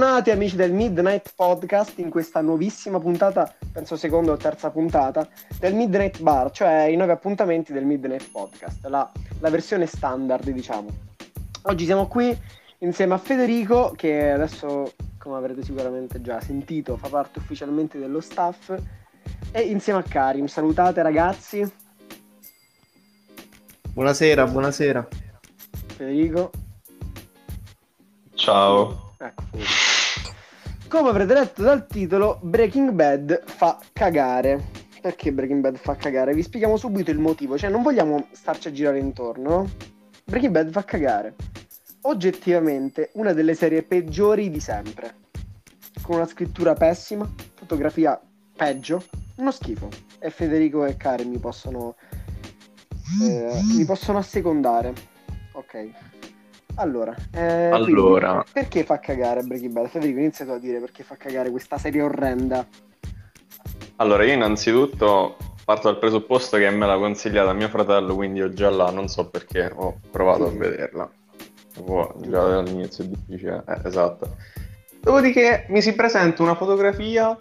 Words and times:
Bentornati 0.00 0.30
amici 0.30 0.56
del 0.56 0.72
Midnight 0.72 1.34
Podcast 1.36 1.98
in 1.98 2.08
questa 2.08 2.40
nuovissima 2.40 2.98
puntata, 2.98 3.54
penso 3.70 3.96
seconda 3.98 4.32
o 4.32 4.38
terza 4.38 4.70
puntata, 4.70 5.28
del 5.58 5.74
Midnight 5.74 6.22
Bar, 6.22 6.50
cioè 6.52 6.84
i 6.84 6.96
nuovi 6.96 7.10
appuntamenti 7.10 7.74
del 7.74 7.84
Midnight 7.84 8.30
Podcast, 8.30 8.82
la, 8.86 9.12
la 9.40 9.50
versione 9.50 9.84
standard 9.84 10.48
diciamo. 10.48 10.88
Oggi 11.64 11.84
siamo 11.84 12.06
qui 12.06 12.34
insieme 12.78 13.12
a 13.12 13.18
Federico 13.18 13.92
che 13.94 14.30
adesso, 14.30 14.94
come 15.18 15.36
avrete 15.36 15.62
sicuramente 15.62 16.22
già 16.22 16.40
sentito, 16.40 16.96
fa 16.96 17.08
parte 17.08 17.38
ufficialmente 17.38 17.98
dello 17.98 18.20
staff 18.20 18.74
e 19.52 19.60
insieme 19.60 19.98
a 19.98 20.02
Karim. 20.02 20.46
Salutate 20.46 21.02
ragazzi. 21.02 21.70
Buonasera, 23.92 24.46
buonasera. 24.46 25.08
Federico. 25.88 26.50
Ciao. 28.32 29.12
Ecco. 29.18 29.79
Come 30.90 31.10
avrete 31.10 31.34
letto 31.34 31.62
dal 31.62 31.86
titolo, 31.86 32.40
Breaking 32.42 32.90
Bad 32.90 33.44
fa 33.44 33.78
cagare. 33.92 34.60
Perché 35.00 35.30
Breaking 35.30 35.60
Bad 35.60 35.76
fa 35.76 35.94
cagare? 35.94 36.34
Vi 36.34 36.42
spieghiamo 36.42 36.76
subito 36.76 37.12
il 37.12 37.20
motivo, 37.20 37.56
cioè 37.56 37.70
non 37.70 37.82
vogliamo 37.82 38.26
starci 38.32 38.66
a 38.66 38.72
girare 38.72 38.98
intorno. 38.98 39.48
no? 39.48 39.70
Breaking 40.24 40.52
Bad 40.52 40.70
fa 40.72 40.82
cagare. 40.82 41.36
Oggettivamente 42.00 43.10
una 43.14 43.32
delle 43.32 43.54
serie 43.54 43.84
peggiori 43.84 44.50
di 44.50 44.58
sempre. 44.58 45.14
Con 46.02 46.16
una 46.16 46.26
scrittura 46.26 46.74
pessima, 46.74 47.32
fotografia 47.54 48.20
peggio, 48.56 49.04
uno 49.36 49.52
schifo. 49.52 49.88
E 50.18 50.30
Federico 50.30 50.84
e 50.84 50.96
Karen 50.96 51.28
mi 51.28 51.38
possono 51.38 51.94
eh, 53.22 53.60
mi 53.76 53.84
possono 53.84 54.18
assecondare. 54.18 54.92
Ok. 55.52 56.19
Allora, 56.80 57.14
eh, 57.32 57.68
Allora. 57.68 58.30
quindi, 58.30 58.50
perché 58.54 58.84
fa 58.84 58.98
cagare 58.98 59.42
Breaking 59.42 59.72
Bad? 59.72 59.88
Federico, 59.88 60.18
inizia 60.18 60.46
tu 60.46 60.52
a 60.52 60.58
dire 60.58 60.80
perché 60.80 61.02
fa 61.02 61.14
cagare 61.16 61.50
questa 61.50 61.76
serie 61.76 62.00
orrenda. 62.00 62.66
Allora, 63.96 64.24
io 64.24 64.32
innanzitutto 64.32 65.36
parto 65.62 65.90
dal 65.90 65.98
presupposto 65.98 66.56
che 66.56 66.70
me 66.70 66.86
l'ha 66.86 66.96
consigliata 66.96 67.52
mio 67.52 67.68
fratello, 67.68 68.14
quindi 68.14 68.38
io 68.38 68.48
già 68.54 68.70
là 68.70 68.90
non 68.90 69.08
so 69.08 69.28
perché 69.28 69.70
ho 69.74 70.00
provato 70.10 70.46
a 70.46 70.50
vederla. 70.50 71.10
Oh, 71.84 72.14
già 72.22 72.48
dall'inizio 72.48 73.04
è 73.04 73.08
difficile. 73.08 73.62
Eh, 73.68 73.80
esatto. 73.84 74.36
Dopodiché 75.00 75.66
mi 75.68 75.82
si 75.82 75.92
presenta 75.94 76.42
una 76.42 76.54
fotografia 76.54 77.36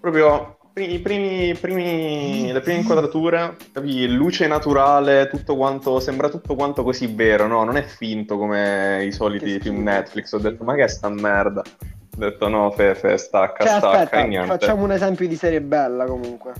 proprio 0.00 0.30
pri- 0.30 0.57
i 0.84 0.98
primi, 1.00 1.54
primi- 1.54 2.52
le 2.52 2.60
prime 2.60 2.78
inquadrature, 2.78 3.56
capi? 3.72 4.06
luce 4.08 4.46
naturale, 4.46 5.28
tutto 5.28 5.56
quanto, 5.56 6.00
sembra 6.00 6.28
tutto 6.28 6.54
quanto 6.54 6.82
così 6.82 7.06
vero, 7.06 7.46
no? 7.46 7.64
Non 7.64 7.76
è 7.76 7.82
finto 7.82 8.36
come 8.38 9.04
i 9.04 9.12
soliti 9.12 9.58
film. 9.60 9.82
Netflix. 9.82 10.32
Ho 10.32 10.38
detto, 10.38 10.64
ma 10.64 10.74
che 10.74 10.84
è 10.84 10.88
sta 10.88 11.08
merda? 11.08 11.60
Ho 11.60 12.16
detto, 12.18 12.48
no, 12.48 12.70
Fefe, 12.70 13.16
stacca, 13.16 13.64
Cioè, 13.64 13.78
stacca, 13.78 13.98
aspetta, 14.02 14.22
niente. 14.24 14.48
facciamo 14.48 14.82
un 14.84 14.92
esempio 14.92 15.28
di 15.28 15.36
serie 15.36 15.60
bella 15.60 16.04
comunque. 16.04 16.52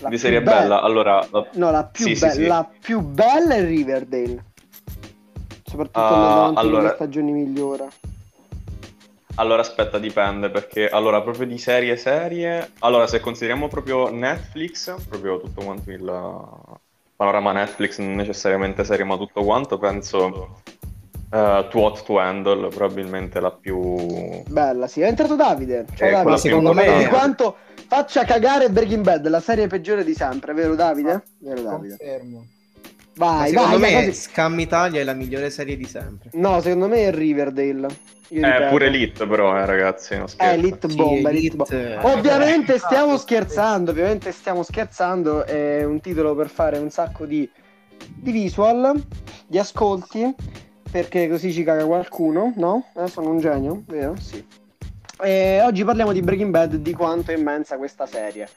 La 0.00 0.08
Di 0.08 0.18
serie 0.18 0.42
bella- 0.42 0.60
bella, 0.60 0.80
allora... 0.82 1.26
la- 1.30 1.46
No, 1.54 1.70
la 1.70 1.84
più, 1.84 2.06
Sì, 2.06 2.14
sì, 2.16 2.24
be- 2.26 2.32
sì. 2.32 2.46
la 2.46 2.68
più 2.80 3.00
bella 3.00 3.54
è 3.54 3.64
Riverdale. 3.64 4.44
Soprattutto 5.64 5.98
Ah, 5.98 6.12
andando 6.14 6.30
avanti 6.40 6.54
con 6.54 6.64
allora- 6.64 6.82
le 6.88 6.94
stagioni 6.94 7.32
migliora. 7.32 7.86
Allora 9.36 9.62
aspetta, 9.62 9.98
dipende 9.98 10.48
perché 10.48 10.88
allora 10.88 11.20
proprio 11.20 11.46
di 11.46 11.58
serie 11.58 11.96
serie, 11.96 12.70
allora 12.80 13.08
se 13.08 13.18
consideriamo 13.18 13.66
proprio 13.66 14.08
Netflix, 14.08 14.94
proprio 15.08 15.40
tutto 15.40 15.64
quanto 15.64 15.90
il 15.90 16.04
panorama 17.16 17.52
Netflix, 17.52 17.98
non 17.98 18.14
necessariamente 18.14 18.84
serie 18.84 19.04
ma 19.04 19.16
tutto 19.16 19.42
quanto, 19.42 19.76
penso 19.78 20.60
eh, 21.32 21.66
To 21.68 21.78
What 21.78 22.04
to 22.04 22.18
Handle, 22.18 22.68
probabilmente 22.68 23.40
la 23.40 23.50
più... 23.50 24.42
Bella, 24.46 24.86
sì. 24.86 25.00
È 25.00 25.08
entrato 25.08 25.34
Davide. 25.34 25.84
Ciao 25.96 26.08
Eh, 26.08 26.12
Davide. 26.12 26.36
secondo 26.36 26.72
me- 26.72 26.98
di 26.98 27.06
quanto 27.06 27.56
faccia 27.88 28.24
cagare 28.24 28.70
Breaking 28.70 29.02
Bad, 29.02 29.26
la 29.28 29.40
serie 29.40 29.66
peggiore 29.66 30.04
di 30.04 30.14
sempre, 30.14 30.52
vero 30.52 30.76
Davide? 30.76 31.24
Vero 31.38 31.62
Davide. 31.62 31.96
Confermo. 31.96 32.46
Vai, 33.16 33.50
secondo 33.50 33.78
vai, 33.78 34.06
me. 34.06 34.12
Scam 34.12 34.58
Italia 34.58 35.00
è 35.00 35.04
la 35.04 35.12
migliore 35.12 35.50
serie 35.50 35.76
di 35.76 35.84
sempre. 35.86 36.30
No, 36.32 36.60
secondo 36.60 36.88
me 36.88 37.06
è 37.06 37.12
Riverdale. 37.12 38.12
Io 38.28 38.40
Eh, 38.44 38.50
ripeto. 38.52 38.68
pure 38.70 38.86
Elite 38.86 39.26
però, 39.26 39.56
eh, 39.56 39.66
ragazzi, 39.66 40.16
non 40.16 40.26
Eh. 40.36 40.46
Elite 40.54 40.88
Sì, 40.88 40.96
Bomba, 40.96 41.28
Elite 41.30 41.56
Elite, 41.56 41.56
Bomba. 41.56 41.72
eh. 42.10 42.12
Ovviamente 42.12 42.78
stiamo 42.78 43.16
scherzando, 43.18 43.90
ovviamente 43.92 44.32
stiamo 44.32 44.62
scherzando, 44.62 45.44
è 45.44 45.84
un 45.84 46.00
titolo 46.00 46.34
per 46.34 46.48
fare 46.48 46.78
un 46.78 46.90
sacco 46.90 47.26
di, 47.26 47.48
di 48.16 48.32
visual, 48.32 49.00
di 49.46 49.58
ascolti, 49.58 50.34
perché 50.90 51.28
così 51.28 51.52
ci 51.52 51.62
caga 51.62 51.84
qualcuno, 51.84 52.52
no? 52.56 52.86
Eh, 52.96 53.06
sono 53.08 53.30
un 53.30 53.38
genio, 53.38 53.82
vero? 53.86 54.16
Sì. 54.18 54.44
E 55.22 55.60
oggi 55.62 55.84
parliamo 55.84 56.12
di 56.12 56.20
Breaking 56.22 56.50
Bad, 56.50 56.74
di 56.76 56.92
quanto 56.92 57.30
è 57.30 57.36
immensa 57.36 57.76
questa 57.76 58.06
serie. 58.06 58.48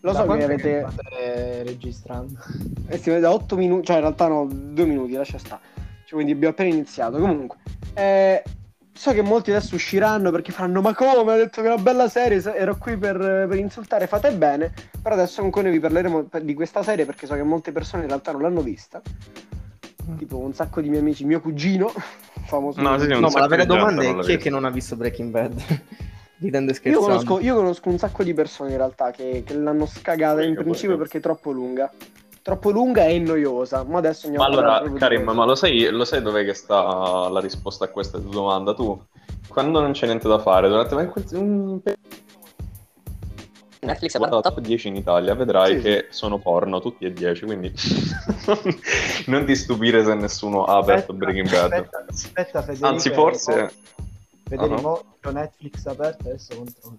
Lo 0.00 0.12
Da 0.12 0.18
so 0.18 0.20
che 0.22 0.26
quanto 0.26 0.44
avete... 0.44 0.86
state 0.90 1.62
registrando? 1.64 2.34
Eh 2.88 2.98
sì, 2.98 3.18
da 3.18 3.32
8 3.32 3.56
minuti, 3.56 3.86
cioè 3.86 3.96
in 3.96 4.02
realtà 4.02 4.28
no, 4.28 4.46
2 4.48 4.84
minuti, 4.84 5.12
lascia 5.14 5.38
stare. 5.38 5.60
Cioè, 6.04 6.10
quindi 6.14 6.32
abbiamo 6.32 6.52
appena 6.54 6.72
iniziato. 6.72 7.18
Comunque, 7.18 7.56
eh, 7.94 8.44
so 8.92 9.12
che 9.12 9.22
molti 9.22 9.50
adesso 9.50 9.74
usciranno 9.74 10.30
perché 10.30 10.52
faranno: 10.52 10.80
Ma 10.80 10.94
come? 10.94 11.32
Ha 11.32 11.36
detto 11.36 11.62
che 11.62 11.68
è 11.68 11.72
una 11.72 11.82
bella 11.82 12.08
serie. 12.08 12.40
se- 12.40 12.54
Ero 12.54 12.76
qui 12.76 12.96
per, 12.96 13.16
per 13.18 13.56
insultare. 13.56 14.06
Fate 14.06 14.30
bene. 14.32 14.72
Però 15.02 15.16
adesso 15.16 15.42
noi 15.42 15.70
vi 15.70 15.80
parleremo 15.80 16.28
di 16.40 16.54
questa 16.54 16.84
serie 16.84 17.04
perché 17.04 17.26
so 17.26 17.34
che 17.34 17.42
molte 17.42 17.72
persone 17.72 18.02
in 18.02 18.08
realtà 18.08 18.30
non 18.30 18.42
l'hanno 18.42 18.60
vista. 18.60 19.02
Tipo 20.16 20.38
un 20.38 20.54
sacco 20.54 20.80
di 20.80 20.88
miei 20.88 21.00
amici, 21.00 21.24
mio 21.24 21.40
cugino, 21.40 21.90
famoso. 22.46 22.80
No, 22.80 22.96
sì, 23.00 23.08
No, 23.08 23.18
ma 23.28 23.40
la 23.40 23.48
vera 23.48 23.64
domanda 23.64 24.02
è 24.02 24.16
chi 24.20 24.32
è 24.34 24.38
che 24.38 24.50
non 24.50 24.64
ha 24.64 24.70
visto 24.70 24.94
Breaking 24.94 25.30
Bad? 25.30 25.60
Ridendo 26.38 26.72
e 26.72 26.90
io, 26.90 27.00
conosco, 27.00 27.40
io 27.40 27.54
conosco 27.54 27.88
un 27.88 27.98
sacco 27.98 28.22
di 28.22 28.34
persone 28.34 28.72
in 28.72 28.76
realtà 28.76 29.10
che, 29.10 29.42
che 29.44 29.54
l'hanno 29.54 29.86
scagata 29.86 30.42
in 30.42 30.54
principio 30.54 30.96
perché? 30.96 31.02
perché 31.02 31.18
è 31.18 31.20
troppo 31.20 31.50
lunga. 31.50 31.90
Troppo 32.42 32.70
lunga 32.70 33.06
e 33.06 33.18
noiosa. 33.18 33.84
Ma 33.84 33.98
adesso 33.98 34.26
andiamo 34.26 34.46
Ma 34.46 34.52
allora, 34.52 34.92
Karim, 34.92 35.22
ma 35.22 35.44
lo 35.46 35.54
sai, 35.54 35.88
lo 35.88 36.04
sai 36.04 36.20
dov'è 36.20 36.44
che 36.44 36.52
sta 36.52 37.28
la 37.28 37.40
risposta 37.40 37.86
a 37.86 37.88
questa 37.88 38.18
tua 38.18 38.30
domanda? 38.30 38.74
Tu, 38.74 39.02
quando 39.48 39.80
non 39.80 39.92
c'è 39.92 40.06
niente 40.06 40.28
da 40.28 40.38
fare, 40.38 40.68
durante 40.68 40.94
ma 40.94 41.02
in 41.02 41.08
quel- 41.08 41.24
un 41.32 41.80
Netflix 43.80 44.14
ha 44.14 44.18
guarda 44.18 44.40
top 44.40 44.60
10 44.60 44.88
in 44.88 44.96
Italia, 44.96 45.34
vedrai 45.34 45.76
Sì, 45.76 45.82
che 45.82 46.06
sono 46.10 46.38
porno 46.38 46.80
tutti 46.80 47.04
e 47.04 47.12
10, 47.12 47.44
quindi 47.46 47.72
non 49.26 49.44
ti 49.46 49.54
stupire 49.54 50.04
se 50.04 50.14
nessuno 50.14 50.64
ha 50.64 50.76
aperto 50.76 51.14
Breaking 51.14 51.48
Bad. 51.48 51.72
Aspetta, 51.72 52.04
aspetta, 52.08 52.60
Federico. 52.60 52.86
Anzi, 52.86 53.10
forse... 53.10 53.72
Ah, 54.54 54.66
no? 54.66 55.04
ho 55.24 55.30
Netflix 55.30 55.86
aperto, 55.86 56.28
adesso 56.28 56.56
controllo. 56.56 56.98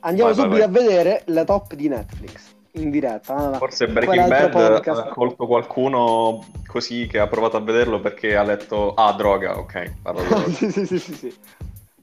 Andiamo 0.00 0.32
Vai, 0.32 0.44
vai, 0.48 0.50
subito 0.50 0.70
vai. 0.70 0.82
a 0.82 0.86
vedere 0.86 1.22
la 1.26 1.44
top 1.44 1.74
di 1.74 1.88
Netflix 1.88 2.54
in 2.72 2.90
diretta. 2.90 3.34
va. 3.34 3.58
Forse 3.58 3.88
Breaking 3.88 4.28
Bad 4.28 4.50
podcast. 4.50 5.00
ha 5.00 5.08
colto 5.08 5.46
qualcuno 5.46 6.44
così 6.66 7.06
che 7.06 7.18
ha 7.18 7.26
provato 7.28 7.56
a 7.56 7.60
vederlo 7.60 8.00
perché 8.00 8.36
ha 8.36 8.42
letto 8.42 8.94
ah 8.94 9.12
droga, 9.12 9.58
ok, 9.58 9.92
parlo 10.02 10.44
di 10.44 10.52
sì, 10.52 10.70
sì, 10.70 10.86
sì, 10.86 10.98
sì, 10.98 11.14
sì. 11.14 11.34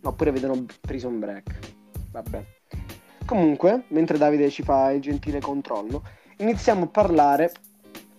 No, 0.02 0.10
oppure 0.10 0.32
vedono 0.32 0.66
Prison 0.82 1.20
Break. 1.20 1.60
Vabbè. 2.12 2.46
Comunque, 3.26 3.84
mentre 3.90 4.18
Davide 4.18 4.50
ci 4.50 4.64
fa 4.64 4.92
il 4.92 5.02
gentile 5.02 5.40
controllo, 5.40 6.02
iniziamo 6.38 6.86
a 6.86 6.88
parlare. 6.88 7.52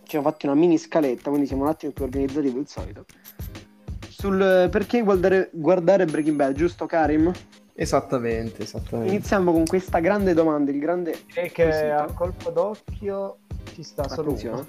Ci 0.02 0.16
siamo 0.16 0.28
fatti 0.28 0.46
una 0.46 0.54
mini 0.54 0.76
scaletta, 0.76 1.30
quindi 1.30 1.46
siamo 1.46 1.62
un 1.62 1.68
attimo 1.68 1.92
più 1.92 2.04
organizzati 2.04 2.52
del 2.52 2.66
solito. 2.66 3.04
Sul 4.20 4.40
eh, 4.40 4.68
perché 4.68 5.00
guardare, 5.02 5.48
guardare 5.52 6.04
Breaking 6.04 6.36
Bad, 6.36 6.54
giusto 6.54 6.84
Karim? 6.86 7.32
Esattamente, 7.72 8.62
esattamente. 8.64 9.14
Iniziamo 9.14 9.50
con 9.52 9.64
questa 9.64 9.98
grande 10.00 10.34
domanda, 10.34 10.70
il 10.70 10.78
grande 10.78 11.18
Direi 11.26 11.50
che 11.50 11.64
quesito. 11.64 11.94
a 11.94 12.12
colpo 12.12 12.50
d'occhio 12.50 13.38
ci 13.72 13.82
sta 13.82 14.06
solo 14.08 14.28
Attenzione. 14.32 14.56
uno. 14.56 14.66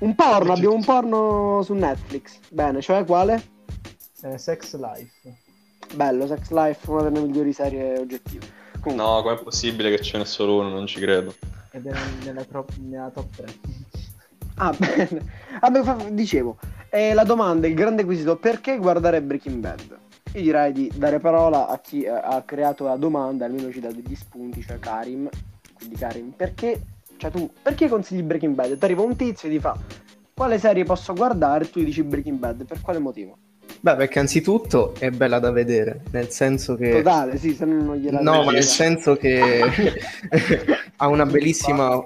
Un 0.00 0.14
porno, 0.14 0.52
abbiamo 0.52 0.74
un 0.74 0.84
porno 0.84 1.62
su 1.62 1.72
Netflix. 1.72 2.38
Bene, 2.50 2.82
cioè 2.82 3.04
quale? 3.06 3.42
Eh, 4.22 4.36
Sex 4.36 4.76
Life. 4.76 5.34
Bello, 5.94 6.26
Sex 6.26 6.50
Life, 6.50 6.90
una 6.90 7.02
delle 7.08 7.20
migliori 7.20 7.52
serie 7.54 7.98
oggettive. 7.98 8.44
Comunque, 8.80 9.06
No, 9.06 9.22
com'è 9.22 9.38
possibile 9.42 9.88
che 9.94 10.02
ce 10.02 10.18
n'è 10.18 10.26
solo 10.26 10.58
uno? 10.58 10.68
Non 10.68 10.86
ci 10.86 11.00
credo. 11.00 11.34
Ed 11.70 11.86
è 11.86 11.92
nella, 12.24 12.44
tro- 12.44 12.66
nella 12.80 13.08
top 13.08 13.34
3. 13.36 13.46
Ah, 14.56 14.74
bene. 14.76 15.42
Vabbè, 15.60 15.82
fa- 15.82 16.06
dicevo, 16.10 16.58
eh, 16.90 17.12
la 17.14 17.24
domanda, 17.24 17.66
il 17.66 17.74
grande 17.74 18.04
quesito, 18.04 18.36
perché 18.36 18.76
guardare 18.76 19.20
Breaking 19.22 19.56
Bad? 19.56 19.98
Io 20.34 20.42
direi 20.42 20.72
di 20.72 20.92
dare 20.94 21.18
parola 21.18 21.68
a 21.68 21.78
chi 21.78 22.02
eh, 22.02 22.08
ha 22.08 22.42
creato 22.44 22.84
la 22.84 22.96
domanda, 22.96 23.44
almeno 23.44 23.70
ci 23.70 23.80
dà 23.80 23.90
degli 23.90 24.14
spunti, 24.14 24.62
cioè 24.62 24.78
Karim. 24.78 25.28
Quindi 25.72 25.96
Karim, 25.96 26.30
perché, 26.30 26.80
cioè 27.16 27.30
tu, 27.30 27.50
perché 27.62 27.88
consigli 27.88 28.22
Breaking 28.22 28.54
Bad? 28.54 28.78
Ti 28.78 28.84
arriva 28.84 29.02
un 29.02 29.16
tizio 29.16 29.48
e 29.48 29.52
ti 29.52 29.58
fa, 29.58 29.76
quale 30.32 30.58
serie 30.58 30.84
posso 30.84 31.12
guardare? 31.14 31.68
Tu 31.70 31.80
gli 31.80 31.84
dici 31.84 32.02
Breaking 32.02 32.38
Bad, 32.38 32.64
per 32.64 32.80
quale 32.80 32.98
motivo? 32.98 33.36
Beh, 33.80 33.96
perché 33.96 34.18
anzitutto 34.18 34.94
è 34.98 35.10
bella 35.10 35.38
da 35.38 35.50
vedere, 35.50 36.02
nel 36.10 36.30
senso 36.30 36.74
che... 36.74 36.90
Totale, 36.90 37.36
sì, 37.36 37.54
se 37.54 37.66
no 37.66 37.82
non 37.82 37.96
gliela 37.96 38.20
No, 38.20 38.42
ma 38.44 38.52
nel 38.52 38.62
senso 38.62 39.14
che 39.16 39.60
ha 40.96 41.06
una 41.06 41.26
bellissima 41.26 42.02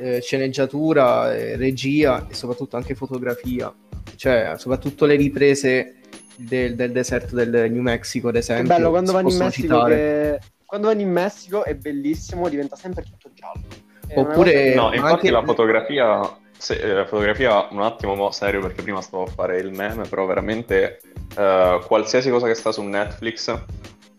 eh, 0.00 0.20
sceneggiatura, 0.20 1.34
eh, 1.36 1.56
regia 1.56 2.26
e 2.28 2.34
soprattutto 2.34 2.76
anche 2.76 2.94
fotografia. 2.94 3.72
Cioè, 4.16 4.54
soprattutto 4.56 5.04
le 5.06 5.16
riprese 5.16 5.94
del, 6.36 6.74
del 6.74 6.92
deserto 6.92 7.34
del 7.34 7.70
New 7.70 7.82
Mexico, 7.82 8.28
ad 8.28 8.34
Che 8.34 8.40
esempio. 8.40 8.74
bello 8.74 8.90
quando 8.90 9.12
vanno 9.12 9.30
in 9.30 9.36
Messico 9.36 9.66
citare. 9.74 9.94
che... 10.40 10.46
Quando 10.64 10.86
vanno 10.88 11.00
in 11.00 11.10
Messico 11.10 11.64
è 11.64 11.74
bellissimo, 11.74 12.48
diventa 12.48 12.76
sempre 12.76 13.02
tutto 13.02 13.30
giallo. 13.34 13.62
È 14.06 14.18
Oppure- 14.18 14.74
No, 14.74 14.92
infatti 14.92 15.12
anche- 15.12 15.30
la 15.30 15.42
fotografia, 15.44 16.36
se- 16.56 16.76
eh, 16.80 16.92
la 16.92 17.06
fotografia, 17.06 17.68
un 17.70 17.82
attimo 17.82 18.14
mo, 18.14 18.30
serio 18.30 18.60
perché 18.60 18.82
prima 18.82 19.00
stavo 19.00 19.24
a 19.24 19.26
fare 19.26 19.58
il 19.58 19.70
meme, 19.72 20.06
però 20.08 20.26
veramente 20.26 21.00
eh, 21.36 21.80
qualsiasi 21.86 22.30
cosa 22.30 22.46
che 22.46 22.54
sta 22.54 22.72
su 22.72 22.82
Netflix, 22.82 23.64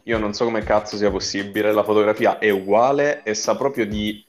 io 0.04 0.18
non 0.18 0.34
so 0.34 0.46
come 0.46 0.62
cazzo 0.64 0.98
sia 0.98 1.12
possibile, 1.12 1.72
la 1.72 1.84
fotografia 1.84 2.38
è 2.40 2.50
uguale 2.50 3.22
e 3.24 3.34
sa 3.34 3.56
proprio 3.56 3.86
di, 3.86 4.24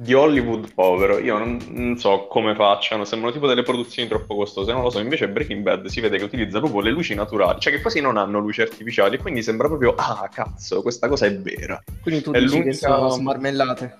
di 0.00 0.14
Hollywood 0.14 0.72
povero, 0.74 1.18
io 1.18 1.38
non, 1.38 1.58
non 1.70 1.98
so 1.98 2.28
come 2.28 2.54
facciano, 2.54 3.04
sembrano 3.04 3.34
tipo 3.34 3.48
delle 3.48 3.64
produzioni 3.64 4.08
troppo 4.08 4.36
costose, 4.36 4.70
non 4.70 4.82
lo 4.82 4.90
so, 4.90 5.00
invece 5.00 5.28
Breaking 5.28 5.62
Bad 5.62 5.86
si 5.86 6.00
vede 6.00 6.18
che 6.18 6.24
utilizza 6.24 6.60
proprio 6.60 6.82
le 6.82 6.90
luci 6.92 7.16
naturali, 7.16 7.58
cioè 7.58 7.72
che 7.72 7.80
quasi 7.80 8.00
non 8.00 8.16
hanno 8.16 8.38
luci 8.38 8.60
artificiali 8.60 9.18
quindi 9.18 9.42
sembra 9.42 9.66
proprio, 9.66 9.96
ah 9.96 10.28
cazzo, 10.32 10.82
questa 10.82 11.08
cosa 11.08 11.26
è 11.26 11.36
vera. 11.36 11.82
Quindi 12.00 12.22
tu 12.22 12.30
È 12.30 12.38
dici 12.38 12.62
che 12.62 12.74
sono 12.74 13.08
smarmellate. 13.08 13.96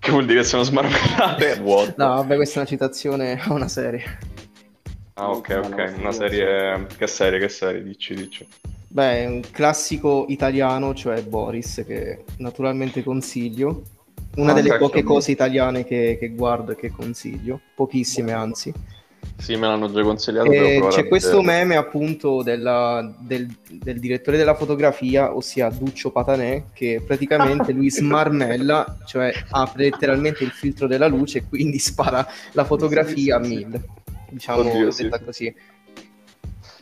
Che 0.00 0.10
vuol 0.10 0.26
dire 0.26 0.40
che 0.40 0.46
sono 0.46 0.64
smarmellate? 0.64 1.60
What? 1.62 1.94
No, 1.96 2.14
vabbè, 2.16 2.34
questa 2.34 2.56
è 2.56 2.58
una 2.58 2.68
citazione 2.68 3.40
a 3.40 3.52
una 3.52 3.68
serie. 3.68 4.18
Ah, 5.14 5.30
ok, 5.30 5.60
ok. 5.66 5.94
Una 5.98 6.10
serie. 6.10 6.86
Che 6.96 7.06
serie, 7.06 7.38
che 7.38 7.48
serie? 7.48 7.80
Dici, 7.84 8.14
dici. 8.14 8.46
Beh, 8.88 9.26
un 9.26 9.42
classico 9.52 10.26
italiano, 10.28 10.94
cioè 10.94 11.22
Boris, 11.22 11.84
che 11.86 12.24
naturalmente 12.38 13.04
consiglio. 13.04 13.82
Una 14.36 14.52
Ah, 14.52 14.54
delle 14.54 14.76
poche 14.76 15.02
cose 15.02 15.30
italiane 15.30 15.84
che, 15.84 16.16
che 16.18 16.28
guardo 16.30 16.72
e 16.72 16.76
che 16.76 16.90
consiglio, 16.90 17.60
pochissime 17.74 18.32
anzi. 18.32 18.72
Sì, 19.38 19.56
me 19.56 19.66
l'hanno 19.66 19.90
già 19.90 20.02
consigliato. 20.02 20.50
E 20.50 20.76
provare 20.78 21.02
c'è 21.02 21.08
questo 21.08 21.42
meme 21.42 21.76
appunto 21.76 22.42
della- 22.42 23.14
del, 23.18 23.46
del 23.68 23.98
direttore 23.98 24.36
della 24.36 24.54
fotografia, 24.54 25.34
ossia 25.34 25.68
Duccio 25.70 26.10
Patanè, 26.10 26.64
che 26.72 27.02
praticamente 27.04 27.72
lui 27.72 27.90
smarmella, 27.90 28.98
cioè 29.04 29.32
apre 29.50 29.84
letteralmente 29.84 30.44
il 30.44 30.50
filtro 30.50 30.86
della 30.86 31.06
luce 31.06 31.38
e 31.38 31.44
quindi 31.48 31.78
spara 31.78 32.26
la 32.52 32.64
fotografia 32.64 33.36
a 33.36 33.40
mille. 33.40 33.84
Diciamo 34.30 34.60
Oddio, 34.60 34.90
detta 34.90 35.18
sì. 35.18 35.24
così. 35.24 35.54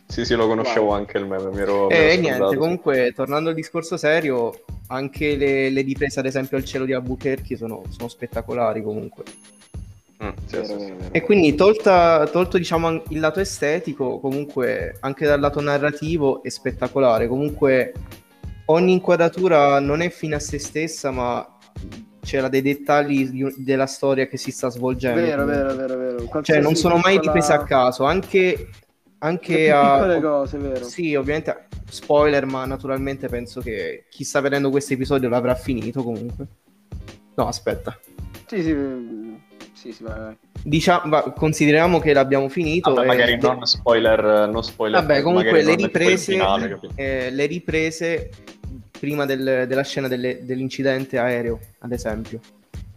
Sì, 0.06 0.24
sì, 0.24 0.34
lo 0.34 0.46
conoscevo 0.46 0.92
anche 0.92 1.18
il 1.18 1.26
meme. 1.26 1.50
Mi 1.50 1.60
ero, 1.60 1.86
mi 1.86 1.94
E 1.94 1.96
ero 1.96 2.20
niente, 2.20 2.56
comunque, 2.56 3.12
tornando 3.14 3.48
al 3.48 3.54
discorso 3.54 3.96
serio, 3.96 4.64
anche 4.88 5.36
le, 5.36 5.70
le 5.70 5.80
riprese, 5.82 6.20
ad 6.20 6.26
esempio, 6.26 6.56
al 6.56 6.64
cielo 6.64 6.84
di 6.84 6.92
Albuquerque 6.92 7.56
sono, 7.56 7.82
sono 7.88 8.08
spettacolari 8.08 8.82
comunque. 8.82 9.24
Mm, 10.22 10.28
sì, 10.46 10.56
Vero, 10.56 10.64
sì, 10.64 10.72
sì. 10.72 10.76
vero, 10.78 10.96
vero. 10.96 11.12
E 11.12 11.20
quindi, 11.22 11.54
tolta- 11.54 12.28
tolto 12.30 12.58
diciamo 12.58 13.02
il 13.08 13.20
lato 13.20 13.40
estetico, 13.40 14.20
comunque 14.20 14.96
anche 15.00 15.26
dal 15.26 15.40
lato 15.40 15.60
narrativo 15.60 16.42
è 16.42 16.48
spettacolare. 16.48 17.26
Comunque, 17.26 17.92
ogni 18.66 18.92
inquadratura 18.92 19.80
non 19.80 20.00
è 20.00 20.10
fine 20.10 20.36
a 20.36 20.40
se 20.40 20.58
stessa, 20.58 21.10
ma 21.10 21.46
c'era 22.20 22.48
dei 22.48 22.62
dettagli 22.62 23.28
di- 23.28 23.54
della 23.58 23.86
storia 23.86 24.26
che 24.26 24.36
si 24.36 24.50
sta 24.50 24.70
svolgendo. 24.70 25.20
Vero, 25.20 25.44
vero, 25.44 25.74
vero, 25.74 25.96
vero. 25.96 26.42
Cioè, 26.42 26.60
non 26.60 26.74
sono 26.74 26.98
mai 26.98 27.18
riprese 27.18 27.52
a 27.52 27.64
caso, 27.64 28.04
anche, 28.04 28.56
le 28.56 28.68
anche 29.18 29.70
a. 29.70 29.92
piccole 29.96 30.20
cose, 30.20 30.58
vero. 30.58 30.84
Sì, 30.84 31.14
ovviamente 31.14 31.66
spoiler, 31.94 32.44
ma 32.44 32.64
naturalmente 32.66 33.28
penso 33.28 33.60
che 33.60 34.04
chi 34.10 34.24
sta 34.24 34.40
vedendo 34.40 34.68
questo 34.70 34.92
episodio 34.92 35.28
l'avrà 35.28 35.54
finito 35.54 36.02
comunque. 36.02 36.46
No, 37.36 37.46
aspetta. 37.46 37.98
Sì, 38.46 38.62
sì, 38.62 38.72
mm, 38.72 39.34
sì, 39.72 39.92
sì, 39.92 40.02
vai, 40.02 40.18
vai. 40.18 40.36
Diciamo, 40.62 41.08
va- 41.08 41.32
consideriamo 41.32 41.98
che 42.00 42.12
l'abbiamo 42.12 42.48
finito. 42.48 42.92
Vabbè, 42.92 43.04
e- 43.04 43.06
magari 43.06 43.38
non 43.38 43.64
spoiler, 43.66 44.48
non 44.48 44.62
spoiler. 44.62 45.00
Vabbè, 45.00 45.22
comunque 45.22 45.62
le 45.62 45.74
riprese, 45.74 46.32
finale, 46.32 46.78
eh, 46.94 47.30
le 47.30 47.46
riprese 47.46 48.30
prima 48.98 49.24
del- 49.26 49.64
della 49.66 49.82
scena 49.82 50.08
delle- 50.08 50.44
dell'incidente 50.44 51.18
aereo, 51.18 51.58
ad 51.80 51.92
esempio. 51.92 52.40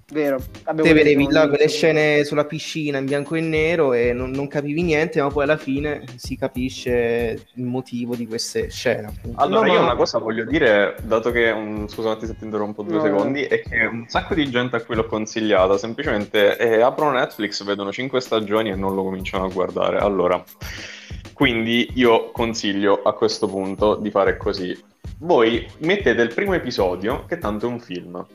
Vero. 0.09 0.41
Abbiamo 0.63 0.87
Te 0.89 0.95
vedevi 0.95 1.27
là 1.29 1.49
quelle 1.49 1.67
scene 1.67 2.23
sulla 2.23 2.45
piscina 2.45 2.97
in 2.97 3.05
bianco 3.05 3.35
e 3.35 3.41
nero 3.41 3.91
e 3.91 4.13
non, 4.13 4.31
non 4.31 4.47
capivi 4.47 4.81
niente, 4.81 5.21
ma 5.21 5.27
poi 5.29 5.43
alla 5.43 5.57
fine 5.57 6.03
si 6.15 6.37
capisce 6.37 7.45
il 7.53 7.63
motivo 7.63 8.15
di 8.15 8.25
queste 8.25 8.69
scene. 8.69 9.07
appunto. 9.07 9.41
Allora, 9.41 9.67
No, 9.67 9.73
io 9.73 9.79
ma- 9.79 9.85
una 9.87 9.95
cosa 9.97 10.17
voglio 10.19 10.45
dire, 10.45 10.95
dato 11.03 11.31
che, 11.31 11.49
um, 11.51 11.87
scusate 11.89 12.25
se 12.25 12.37
ti 12.37 12.45
interrompo 12.45 12.83
due 12.83 12.95
No, 12.95 13.01
secondi, 13.01 13.41
è 13.41 13.61
che 13.61 13.83
un 13.83 14.05
sacco 14.07 14.33
di 14.33 14.49
gente 14.49 14.77
a 14.77 14.81
cui 14.81 14.95
l'ho 14.95 15.05
consigliata, 15.05 15.77
semplicemente 15.77 16.57
eh, 16.57 16.79
aprono 16.81 17.11
Netflix, 17.11 17.61
vedono 17.65 17.91
5 17.91 18.21
stagioni 18.21 18.69
e 18.69 18.75
non 18.75 18.95
lo 18.95 19.03
cominciano 19.03 19.43
a 19.43 19.49
guardare. 19.49 19.97
Allora, 19.97 20.41
quindi 21.33 21.89
io 21.95 22.31
consiglio 22.31 23.01
a 23.03 23.11
questo 23.13 23.47
punto 23.47 23.95
di 23.95 24.09
fare 24.09 24.37
così. 24.37 24.73
Voi 25.19 25.67
mettete 25.79 26.21
il 26.21 26.33
primo 26.33 26.53
episodio, 26.53 27.25
che 27.27 27.37
tanto 27.39 27.67
è 27.67 27.69
un 27.69 27.79
film. 27.81 28.25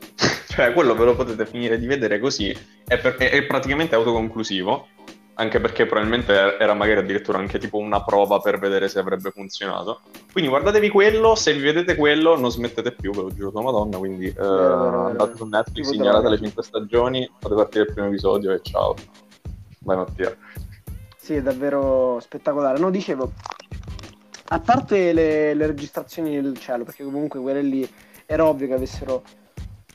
Cioè, 0.53 0.71
quello 0.73 0.95
ve 0.95 1.05
lo 1.05 1.15
potete 1.15 1.45
finire 1.45 1.79
di 1.79 1.87
vedere 1.87 2.19
così, 2.19 2.55
è, 2.85 2.97
per- 2.99 3.15
è- 3.15 3.31
è 3.31 3.43
praticamente 3.43 3.95
autoconclusivo, 3.95 4.87
anche 5.35 5.59
perché 5.59 5.87
probabilmente 5.87 6.57
era 6.59 6.75
magari 6.75 6.99
addirittura 6.99 7.39
anche 7.39 7.57
tipo 7.57 7.77
una 7.77 8.03
prova 8.03 8.39
per 8.39 8.59
vedere 8.59 8.87
se 8.87 8.99
avrebbe 8.99 9.31
funzionato. 9.31 10.01
Quindi 10.31 10.49
guardatevi 10.51 10.89
quello, 10.89 11.33
se 11.33 11.53
vi 11.53 11.61
vedete 11.61 11.95
quello 11.95 12.37
non 12.37 12.51
smettete 12.51 12.91
più, 12.91 13.11
ve 13.11 13.21
lo 13.21 13.33
giuro 13.33 13.49
tua 13.51 13.63
madonna, 13.63 13.97
quindi 13.97 14.27
eh, 14.27 14.45
andate 14.45 15.35
su 15.35 15.45
Netflix, 15.45 15.91
droga. 15.91 16.29
le 16.29 16.37
5 16.37 16.61
stagioni, 16.63 17.29
fate 17.39 17.55
partire 17.55 17.85
il 17.85 17.93
primo 17.93 18.07
episodio 18.07 18.51
e 18.51 18.59
ciao. 18.61 18.93
Vai 19.79 19.97
Mattia. 19.97 20.35
Sì, 21.17 21.35
è 21.35 21.41
davvero 21.41 22.19
spettacolare. 22.19 22.77
No, 22.77 22.91
dicevo, 22.91 23.31
a 24.49 24.59
parte 24.59 25.13
le, 25.13 25.53
le 25.55 25.65
registrazioni 25.65 26.39
del 26.39 26.57
cielo, 26.59 26.83
perché 26.83 27.03
comunque 27.03 27.39
quelle 27.39 27.61
lì 27.61 27.91
era 28.25 28.45
ovvio 28.45 28.67
che 28.67 28.73
avessero 28.73 29.23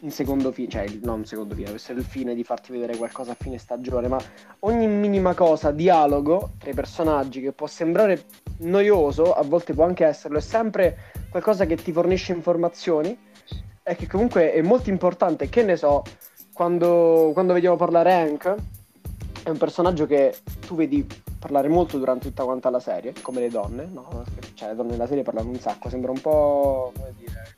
un 0.00 0.10
secondo 0.10 0.52
fine, 0.52 0.68
cioè 0.68 0.86
non 1.02 1.20
un 1.20 1.24
secondo 1.24 1.54
fine, 1.54 1.68
avessero 1.68 1.98
il 1.98 2.04
fine 2.04 2.34
di 2.34 2.44
farti 2.44 2.72
vedere 2.72 2.96
qualcosa 2.96 3.32
a 3.32 3.36
fine 3.38 3.58
stagione, 3.58 4.08
ma 4.08 4.18
ogni 4.60 4.86
minima 4.86 5.34
cosa, 5.34 5.70
dialogo 5.70 6.52
tra 6.58 6.70
i 6.70 6.74
personaggi 6.74 7.40
che 7.40 7.52
può 7.52 7.66
sembrare 7.66 8.24
noioso, 8.58 9.32
a 9.34 9.42
volte 9.42 9.74
può 9.74 9.84
anche 9.84 10.04
esserlo, 10.04 10.38
è 10.38 10.42
sempre 10.42 10.96
qualcosa 11.30 11.66
che 11.66 11.76
ti 11.76 11.92
fornisce 11.92 12.32
informazioni 12.32 13.16
e 13.82 13.96
che 13.96 14.06
comunque 14.06 14.52
è 14.52 14.62
molto 14.62 14.90
importante. 14.90 15.48
Che 15.48 15.62
ne 15.62 15.76
so, 15.76 16.02
quando, 16.52 17.30
quando 17.32 17.52
vediamo 17.52 17.76
parlare 17.76 18.12
Hank, 18.12 18.54
è 19.42 19.48
un 19.48 19.56
personaggio 19.56 20.06
che 20.06 20.36
tu 20.66 20.74
vedi 20.74 21.06
parlare 21.38 21.68
molto 21.68 21.98
durante 21.98 22.28
tutta 22.28 22.44
quanta 22.44 22.68
la 22.68 22.80
serie, 22.80 23.14
come 23.22 23.40
le 23.40 23.48
donne, 23.48 23.88
no? 23.90 24.24
Cioè, 24.54 24.68
le 24.68 24.74
donne 24.74 24.90
nella 24.90 25.06
serie 25.06 25.22
parlano 25.22 25.48
un 25.48 25.58
sacco, 25.58 25.88
sembra 25.88 26.10
un 26.10 26.20
po', 26.20 26.92
come 26.94 27.14
dire, 27.16 27.56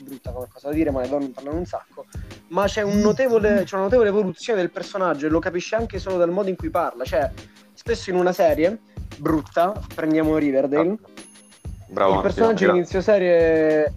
brutta 0.00 0.30
come 0.30 0.48
cosa 0.52 0.68
da 0.68 0.74
dire, 0.74 0.90
ma 0.90 1.00
le 1.00 1.08
donne 1.08 1.28
parlano 1.28 1.58
un 1.58 1.66
sacco. 1.66 2.06
Ma 2.48 2.66
c'è, 2.66 2.82
un 2.82 3.00
notevole, 3.00 3.64
c'è 3.64 3.74
una 3.74 3.84
notevole 3.84 4.08
evoluzione 4.08 4.60
del 4.60 4.70
personaggio 4.70 5.26
e 5.26 5.28
lo 5.30 5.38
capisci 5.38 5.74
anche 5.74 5.98
solo 5.98 6.16
dal 6.16 6.30
modo 6.30 6.48
in 6.48 6.56
cui 6.56 6.70
parla. 6.70 7.04
Cioè, 7.04 7.30
spesso 7.72 8.10
in 8.10 8.16
una 8.16 8.32
serie 8.32 8.78
brutta, 9.18 9.72
prendiamo 9.94 10.36
Riverdale, 10.38 10.96
Bravo 11.88 12.16
il 12.16 12.20
personaggio 12.22 12.64
gra- 12.64 12.74
inizio 12.74 13.00
serie 13.00 13.92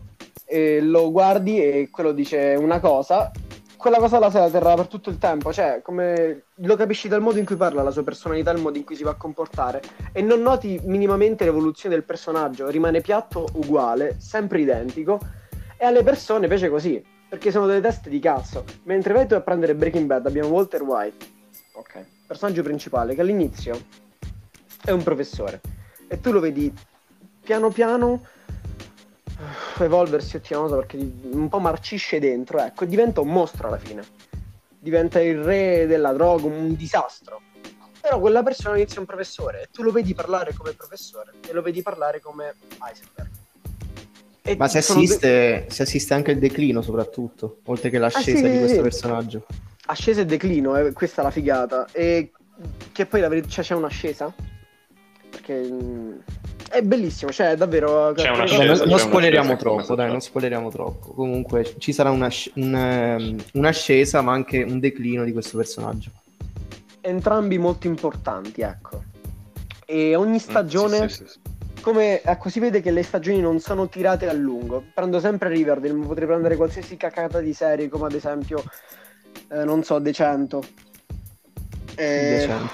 eh, 0.45 0.81
lo 0.81 1.11
guardi 1.11 1.61
e 1.61 1.89
quello 1.91 2.11
dice 2.11 2.55
una 2.57 2.79
cosa, 2.79 3.31
quella 3.75 3.97
cosa 3.97 4.19
la 4.19 4.29
se 4.29 4.39
la 4.39 4.49
terrà 4.49 4.75
per 4.75 4.87
tutto 4.87 5.09
il 5.09 5.17
tempo, 5.17 5.51
cioè 5.51 5.81
come 5.83 6.43
lo 6.55 6.75
capisci 6.75 7.07
dal 7.07 7.21
modo 7.21 7.39
in 7.39 7.45
cui 7.45 7.55
parla, 7.55 7.83
la 7.83 7.91
sua 7.91 8.03
personalità, 8.03 8.51
il 8.51 8.61
modo 8.61 8.77
in 8.77 8.83
cui 8.83 8.95
si 8.95 9.03
va 9.03 9.11
a 9.11 9.15
comportare 9.15 9.81
e 10.11 10.21
non 10.21 10.41
noti 10.41 10.79
minimamente 10.83 11.45
l'evoluzione 11.45 11.95
del 11.95 12.03
personaggio, 12.03 12.69
rimane 12.69 13.01
piatto 13.01 13.47
uguale, 13.53 14.17
sempre 14.19 14.61
identico 14.61 15.19
e 15.77 15.85
alle 15.85 16.03
persone 16.03 16.47
piace 16.47 16.69
così, 16.69 17.03
perché 17.29 17.51
sono 17.51 17.67
delle 17.67 17.81
teste 17.81 18.09
di 18.09 18.19
cazzo. 18.19 18.63
Mentre 18.83 19.13
vai 19.13 19.27
tu 19.27 19.35
a 19.35 19.41
prendere 19.41 19.75
Breaking 19.75 20.05
Bad 20.05 20.25
abbiamo 20.25 20.49
Walter 20.49 20.81
White, 20.81 21.25
ok, 21.73 22.05
personaggio 22.25 22.63
principale 22.63 23.15
che 23.15 23.21
all'inizio 23.21 23.79
è 24.83 24.91
un 24.91 25.03
professore 25.03 25.61
e 26.07 26.19
tu 26.19 26.31
lo 26.31 26.39
vedi 26.39 26.73
piano 27.41 27.69
piano 27.69 28.25
evolversi 29.79 30.35
ottimato 30.35 30.75
perché 30.75 30.97
un 30.97 31.47
po' 31.49 31.59
marcisce 31.59 32.19
dentro, 32.19 32.59
ecco, 32.59 32.83
e 32.83 32.87
diventa 32.87 33.21
un 33.21 33.29
mostro 33.29 33.67
alla 33.67 33.77
fine. 33.77 34.03
Diventa 34.79 35.19
il 35.21 35.43
re 35.43 35.85
della 35.85 36.13
droga, 36.13 36.45
un 36.45 36.75
disastro. 36.75 37.41
Però 37.99 38.19
quella 38.19 38.43
persona 38.43 38.77
inizia 38.77 38.99
un 38.99 39.05
professore 39.05 39.63
e 39.63 39.67
tu 39.71 39.83
lo 39.83 39.91
vedi 39.91 40.13
parlare 40.13 40.53
come 40.53 40.71
professore 40.73 41.33
e 41.45 41.51
lo 41.51 41.61
vedi 41.61 41.81
parlare 41.81 42.21
come 42.21 42.55
Heisenberg. 42.81 43.36
E 44.47 44.55
Ma 44.55 44.69
si 44.69 44.77
assiste, 44.77 45.65
si 45.67 45.81
assiste 45.81 46.13
anche 46.13 46.31
al 46.31 46.37
declino 46.37 46.81
soprattutto, 46.81 47.59
oltre 47.65 47.89
che 47.89 47.97
l'ascesa 47.97 48.45
Ah, 48.45 48.49
sì, 48.49 48.51
di 48.51 48.57
questo 48.59 48.77
sì. 48.77 48.81
personaggio. 48.81 49.45
ascesa 49.87 50.21
e 50.21 50.25
declino, 50.25 50.77
eh, 50.77 50.93
questa 50.93 51.21
è 51.21 51.25
la 51.25 51.31
figata. 51.31 51.85
E 51.91 52.31
che 52.93 53.05
poi 53.05 53.19
la 53.19 53.27
verità, 53.27 53.49
cioè, 53.49 53.65
c'è 53.65 53.73
un'ascesa? 53.75 54.33
Perché 55.29 55.67
mm, 55.69 56.11
è 56.71 56.81
bellissimo, 56.81 57.31
cioè 57.31 57.51
è 57.51 57.55
davvero... 57.57 58.13
C'è 58.15 58.29
una 58.29 58.45
Vabbè, 58.45 58.65
non, 58.65 58.77
non 58.77 58.87
una 58.87 58.97
spoileriamo 58.97 59.47
scesa, 59.55 59.59
troppo, 59.59 59.95
dai, 59.95 60.09
non 60.09 60.21
spoileriamo 60.21 60.69
troppo. 60.69 61.11
Comunque 61.13 61.75
ci 61.77 61.91
sarà 61.91 62.09
un'asc- 62.11 62.51
un, 62.55 62.73
ehm, 62.73 63.43
un'ascesa, 63.53 64.21
ma 64.21 64.31
anche 64.31 64.63
un 64.63 64.79
declino 64.79 65.25
di 65.25 65.33
questo 65.33 65.57
personaggio. 65.57 66.09
Entrambi 67.01 67.57
molto 67.57 67.87
importanti, 67.87 68.61
ecco. 68.61 69.03
e 69.85 70.15
ogni 70.15 70.33
Mm, 70.35 70.37
stagione, 70.37 71.07
sì, 71.09 71.15
sì, 71.15 71.23
sì, 71.25 71.31
sì. 71.31 71.39
Come 71.87 72.21
ecco, 72.21 72.49
si 72.49 72.59
vede 72.59 72.81
che 72.81 72.91
le 72.91 73.01
stagioni 73.01 73.39
non 73.39 73.61
sono 73.61 73.87
tirate 73.87 74.27
a 74.27 74.33
lungo. 74.33 74.83
Prendo 74.93 75.21
sempre 75.21 75.47
Riverdale, 75.47 75.93
ma 75.93 76.05
potrei 76.05 76.27
prendere 76.27 76.57
qualsiasi 76.57 76.97
cacata 76.97 77.39
di 77.39 77.53
serie, 77.53 77.87
come 77.87 78.07
ad 78.07 78.13
esempio, 78.13 78.61
eh, 79.47 79.63
non 79.63 79.83
so, 79.83 80.01
The 80.01 80.11
100. 80.11 80.65
Eh, 81.95 82.29
Decente. 82.39 82.73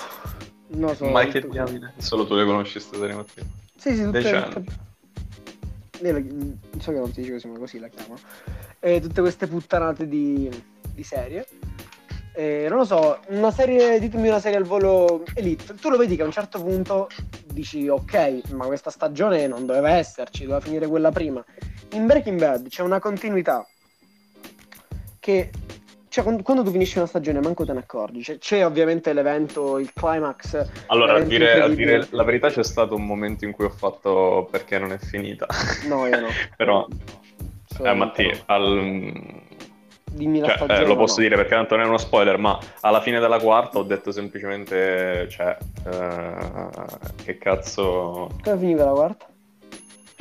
non 0.69 0.95
so. 0.95 1.05
Ma 1.05 1.23
che 1.27 1.47
diamine? 1.47 1.93
Solo 1.97 2.25
tu 2.25 2.33
le 2.33 2.43
conosci 2.43 2.71
queste 2.71 2.97
serie 2.97 3.13
Matteo. 3.13 3.43
Sì, 3.77 3.95
sì, 3.95 4.03
tutte, 4.03 4.19
Decente. 4.19 4.63
tutte- 4.63 6.07
Io 6.07 6.11
la- 6.11 6.79
so 6.81 6.91
che 6.91 6.97
non 6.97 7.13
si 7.13 7.21
dice 7.21 7.33
così, 7.33 7.47
ma 7.49 7.59
così 7.59 7.77
la 7.77 7.87
chiamo. 7.89 8.15
E 8.79 8.99
tutte 8.99 9.21
queste 9.21 9.45
puttanate 9.45 10.07
di, 10.07 10.49
di 10.91 11.03
serie. 11.03 11.45
E 12.35 12.65
non 12.67 12.79
lo 12.79 12.85
so, 12.85 13.19
una 13.27 13.51
serie, 13.51 13.99
ditemi 13.99 14.27
una 14.27 14.39
serie 14.39 14.57
al 14.57 14.63
volo 14.63 15.23
Elite. 15.35 15.75
Tu 15.75 15.89
lo 15.89 15.97
vedi 15.97 16.15
che 16.15 16.23
a 16.23 16.25
un 16.25 16.31
certo 16.31 16.61
punto 16.61 17.07
dici, 17.45 17.87
ok, 17.87 18.51
ma 18.53 18.65
questa 18.65 18.89
stagione 18.89 19.45
non 19.47 19.65
doveva 19.65 19.91
esserci, 19.91 20.43
doveva 20.43 20.59
finire 20.59 20.87
quella 20.87 21.11
prima. 21.11 21.43
In 21.91 22.07
Breaking 22.07 22.39
Bad 22.39 22.69
c'è 22.69 22.81
una 22.81 22.99
continuità 22.99 23.65
che 25.19 25.51
cioè, 26.13 26.23
quando, 26.23 26.63
tu 26.63 26.69
finisci 26.69 26.99
una 26.99 27.07
stagione 27.07 27.39
manco 27.39 27.65
te 27.65 27.73
ne 27.73 27.79
accorgi. 27.79 28.21
Cioè, 28.21 28.37
c'è 28.37 28.63
ovviamente 28.63 29.13
l'evento, 29.13 29.79
il 29.79 29.91
climax. 29.93 30.83
Allora, 30.87 31.15
a 31.15 31.19
dire, 31.21 31.59
a 31.59 31.67
dire 31.67 32.07
la 32.11 32.23
verità 32.23 32.49
c'è 32.49 32.63
stato 32.63 32.93
un 32.93 33.03
momento 33.03 33.45
in 33.45 33.51
cui 33.51 33.65
ho 33.65 33.71
fatto 33.71 34.47
perché 34.51 34.77
non 34.77 34.91
è 34.91 34.99
finita. 34.99 35.47
No, 35.87 36.05
io 36.05 36.19
no. 36.19 36.27
Però, 36.55 36.87
eh, 37.81 37.93
Mattia, 37.95 38.43
al... 38.45 39.41
Dimmi 40.13 40.39
la 40.39 40.47
cioè, 40.47 40.55
stagione. 40.57 40.79
eh, 40.81 40.85
lo 40.87 40.95
posso 40.95 41.15
no. 41.17 41.23
dire 41.23 41.35
perché 41.35 41.55
tanto 41.55 41.75
non 41.75 41.85
è 41.85 41.87
uno 41.87 41.97
spoiler, 41.97 42.37
ma 42.37 42.57
alla 42.81 43.01
fine 43.01 43.19
della 43.19 43.39
quarta 43.39 43.79
ho 43.79 43.83
detto 43.83 44.11
semplicemente, 44.11 45.27
cioè, 45.29 45.57
eh, 45.87 47.23
che 47.23 47.37
cazzo... 47.37 48.29
Come 48.43 48.57
finiva 48.57 48.85
la 48.85 48.91
quarta? 48.91 49.25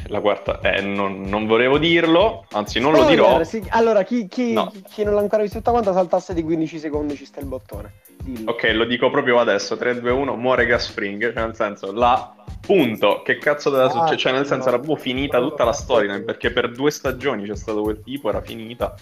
La 0.08 0.20
quarta, 0.20 0.58
eh, 0.60 0.80
non, 0.80 1.20
non 1.22 1.46
volevo 1.46 1.78
dirlo, 1.78 2.44
anzi 2.52 2.80
non 2.80 2.90
lo 2.92 2.98
Fammi 2.98 3.10
dirò. 3.10 3.44
sì. 3.44 3.62
Allora, 3.68 4.02
chi, 4.02 4.26
chi- 4.26 4.52
No. 4.52 4.72
chi 4.90 5.04
non 5.04 5.14
l'ha 5.14 5.20
ancora 5.20 5.42
visto 5.42 5.58
tutta 5.58 5.70
quanta 5.70 5.92
saltasse 5.92 6.34
di 6.34 6.42
15 6.42 6.78
secondi 6.80 7.14
ci 7.14 7.24
sta 7.24 7.38
il 7.38 7.46
bottone. 7.46 7.92
Dillo. 8.20 8.50
Ok, 8.50 8.64
lo 8.74 8.84
dico 8.84 9.10
proprio 9.10 9.38
adesso, 9.38 9.76
3, 9.76 10.00
2, 10.00 10.10
1, 10.10 10.34
muore 10.36 10.66
Gas 10.66 10.86
Spring, 10.86 11.32
cioè 11.32 11.44
nel 11.44 11.54
senso, 11.54 11.92
la 11.92 12.34
punto, 12.60 13.22
che 13.22 13.38
cazzo 13.38 13.70
deve 13.70 13.84
Ah, 13.84 13.88
succedere? 13.90 14.16
Cioè 14.16 14.32
nel 14.32 14.46
senso 14.46 14.64
no. 14.64 14.74
era 14.74 14.78
proprio 14.82 14.96
finita 14.96 15.38
tutta 15.40 15.64
la 15.64 15.72
storyline, 15.72 16.22
perché 16.22 16.50
per 16.50 16.70
due 16.72 16.90
stagioni 16.90 17.44
c'è 17.46 17.56
stato 17.56 17.82
quel 17.82 18.00
tipo, 18.02 18.28
era 18.28 18.40
finita. 18.40 18.94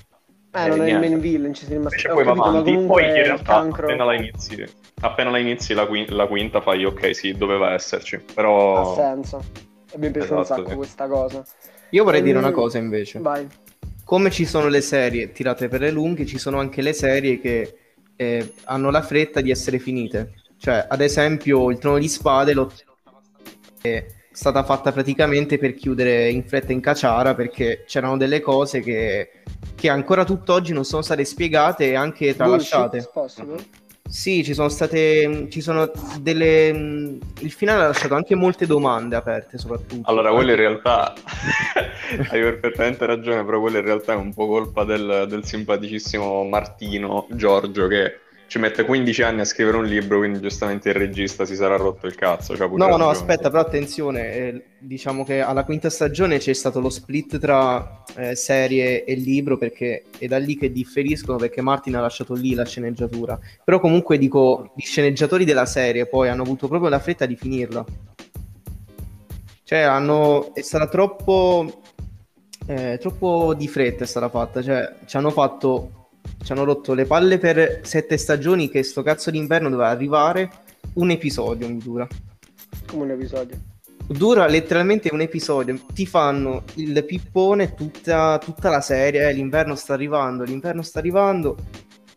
Eh, 0.52 0.66
non 0.66 0.82
è 0.82 0.88
il 0.88 0.98
main 0.98 1.18
villain, 1.20 1.54
ci. 1.54 1.66
Invece 1.72 2.08
Ho 2.08 2.14
poi 2.14 2.24
va 2.24 2.32
avanti, 2.32 2.76
poi 2.86 3.04
in 3.04 3.22
realtà 3.22 3.60
cancro... 3.60 3.86
appena 3.86 4.04
la 4.04 4.14
inizi, 4.14 4.64
appena 5.00 5.30
la 5.30 5.38
inizi 5.38 5.74
la, 5.74 5.86
qui- 5.86 6.08
la 6.08 6.26
quinta 6.26 6.60
fai 6.60 6.84
ok, 6.84 7.14
sì, 7.14 7.32
doveva 7.36 7.72
esserci, 7.72 8.18
però... 8.18 8.80
Ha 8.80 8.84
senso. 8.84 9.44
E 9.92 9.98
mi 9.98 10.08
è 10.08 10.10
piaciuta 10.10 10.34
un 10.36 10.40
Esatto, 10.40 10.44
sacco 10.44 10.68
sì. 10.70 10.74
questa 10.74 11.06
cosa. 11.08 11.44
Io 11.90 12.04
vorrei 12.04 12.22
dire 12.22 12.38
Ehm, 12.38 12.44
una 12.44 12.50
cosa 12.52 12.78
invece. 12.78 13.18
Vai. 13.20 13.46
Come 14.04 14.30
ci 14.30 14.44
sono 14.44 14.68
le 14.68 14.80
serie 14.80 15.30
tirate 15.32 15.68
per 15.68 15.80
le 15.80 15.90
lunghe, 15.90 16.26
ci 16.26 16.38
sono 16.38 16.58
anche 16.58 16.82
le 16.82 16.92
serie 16.92 17.38
che 17.40 17.74
eh, 18.16 18.54
hanno 18.64 18.90
la 18.90 19.02
fretta 19.02 19.40
di 19.40 19.50
essere 19.50 19.78
finite. 19.78 20.34
Cioè, 20.56 20.86
ad 20.88 21.00
esempio, 21.00 21.70
il 21.70 21.78
Trono 21.78 21.98
di 21.98 22.08
Spade 22.08 22.52
l'ho- 22.54 22.70
è 23.80 24.04
stata 24.32 24.62
fatta 24.64 24.92
praticamente 24.92 25.58
per 25.58 25.74
chiudere 25.74 26.30
in 26.30 26.44
fretta 26.44 26.72
in 26.72 26.80
caciara 26.80 27.34
perché 27.34 27.84
c'erano 27.86 28.16
delle 28.16 28.40
cose 28.40 28.80
che, 28.80 29.30
che 29.74 29.88
ancora 29.88 30.24
tutt'oggi 30.24 30.72
non 30.72 30.84
sono 30.84 31.02
state 31.02 31.24
spiegate 31.24 31.90
e 31.90 31.94
anche 31.94 32.34
tralasciate. 32.34 33.08
Sì, 34.10 34.42
ci 34.42 34.54
sono 34.54 34.68
state. 34.68 35.46
Ci 35.50 35.60
sono 35.60 35.88
delle. 36.20 36.66
Il 37.38 37.52
finale 37.52 37.84
ha 37.84 37.86
lasciato 37.86 38.16
anche 38.16 38.34
molte 38.34 38.66
domande 38.66 39.14
aperte, 39.14 39.56
soprattutto. 39.56 40.10
Allora, 40.10 40.32
quello 40.32 40.50
in 40.50 40.56
realtà 40.56 41.12
hai 42.30 42.40
perfettamente 42.40 43.06
ragione, 43.06 43.44
però 43.44 43.60
quello 43.60 43.78
in 43.78 43.84
realtà 43.84 44.14
è 44.14 44.16
un 44.16 44.34
po' 44.34 44.48
colpa 44.48 44.82
del, 44.82 45.26
del 45.28 45.44
simpaticissimo 45.44 46.42
Martino 46.42 47.28
Giorgio 47.30 47.86
che 47.86 48.18
ci 48.50 48.58
mette 48.58 48.84
15 48.84 49.22
anni 49.22 49.40
a 49.42 49.44
scrivere 49.44 49.76
un 49.76 49.84
libro, 49.84 50.18
quindi 50.18 50.40
giustamente 50.40 50.88
il 50.88 50.96
regista 50.96 51.44
si 51.44 51.54
sarà 51.54 51.76
rotto 51.76 52.08
il 52.08 52.16
cazzo. 52.16 52.52
No, 52.56 52.96
no, 52.96 53.08
aspetta, 53.08 53.48
però 53.48 53.62
attenzione, 53.62 54.34
eh, 54.34 54.64
diciamo 54.76 55.22
che 55.22 55.38
alla 55.38 55.62
quinta 55.62 55.88
stagione 55.88 56.38
c'è 56.38 56.52
stato 56.52 56.80
lo 56.80 56.90
split 56.90 57.38
tra 57.38 58.02
eh, 58.16 58.34
serie 58.34 59.04
e 59.04 59.14
libro 59.14 59.56
perché 59.56 60.02
è 60.18 60.26
da 60.26 60.38
lì 60.38 60.56
che 60.56 60.72
differiscono 60.72 61.38
perché 61.38 61.60
Martin 61.60 61.94
ha 61.94 62.00
lasciato 62.00 62.34
lì 62.34 62.54
la 62.54 62.66
sceneggiatura. 62.66 63.38
Però 63.64 63.78
comunque 63.78 64.18
dico, 64.18 64.72
gli 64.74 64.82
sceneggiatori 64.82 65.44
della 65.44 65.64
serie 65.64 66.06
poi 66.06 66.28
hanno 66.28 66.42
avuto 66.42 66.66
proprio 66.66 66.90
la 66.90 66.98
fretta 66.98 67.26
di 67.26 67.36
finirla. 67.36 67.84
Cioè, 69.62 69.78
hanno, 69.78 70.52
è 70.54 70.62
stata 70.62 70.88
troppo, 70.88 71.82
eh, 72.66 72.98
troppo 73.00 73.54
di 73.54 73.68
fretta 73.68 74.02
è 74.02 74.08
stata 74.08 74.28
fatta, 74.28 74.60
cioè 74.60 74.92
ci 75.06 75.16
hanno 75.16 75.30
fatto, 75.30 75.99
ci 76.42 76.52
hanno 76.52 76.64
rotto 76.64 76.94
le 76.94 77.04
palle 77.04 77.38
per 77.38 77.80
sette 77.82 78.16
stagioni 78.16 78.68
che 78.70 78.82
sto 78.82 79.02
cazzo 79.02 79.30
d'inverno 79.30 79.68
doveva 79.68 79.88
arrivare 79.90 80.50
un 80.94 81.10
episodio 81.10 81.68
mi 81.68 81.78
dura. 81.78 82.06
Come 82.86 83.04
un 83.04 83.10
episodio. 83.10 83.58
Dura 84.06 84.46
letteralmente 84.48 85.08
un 85.12 85.20
episodio, 85.20 85.78
ti 85.92 86.04
fanno 86.04 86.64
il 86.74 87.04
pippone 87.04 87.74
tutta, 87.74 88.38
tutta 88.38 88.68
la 88.68 88.80
serie, 88.80 89.28
eh, 89.28 89.32
l'inverno 89.32 89.76
sta 89.76 89.94
arrivando, 89.94 90.42
l'inverno 90.42 90.82
sta 90.82 90.98
arrivando, 90.98 91.56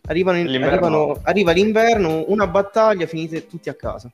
arrivano 0.07 0.39
in- 0.39 0.47
L'inverno. 0.47 0.73
arrivano- 0.87 1.19
arriva 1.23 1.51
l'inverno, 1.51 2.23
una 2.29 2.47
battaglia, 2.47 3.05
finite 3.05 3.45
tutti 3.45 3.69
a 3.69 3.75
casa. 3.75 4.11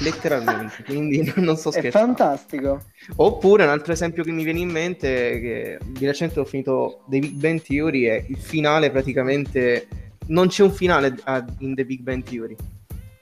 Letteralmente, 0.00 0.84
quindi 0.84 1.32
non 1.36 1.56
sto 1.56 1.70
È 1.70 1.72
scherzando. 1.72 2.14
fantastico. 2.16 2.80
Oppure 3.16 3.64
un 3.64 3.70
altro 3.70 3.92
esempio 3.92 4.22
che 4.22 4.30
mi 4.30 4.44
viene 4.44 4.60
in 4.60 4.70
mente 4.70 5.30
è 5.32 5.40
che 5.40 5.78
di 5.86 6.06
recente 6.06 6.40
ho 6.40 6.44
finito 6.44 7.04
The 7.08 7.18
Big 7.18 7.32
Bang 7.32 7.60
Theory 7.62 8.06
e 8.08 8.24
il 8.28 8.36
finale 8.36 8.90
praticamente 8.90 9.88
non 10.26 10.48
c'è 10.48 10.62
un 10.62 10.70
finale 10.72 11.14
a- 11.24 11.44
in 11.60 11.74
The 11.74 11.84
Big 11.84 12.00
Bang 12.00 12.22
Theory. 12.22 12.56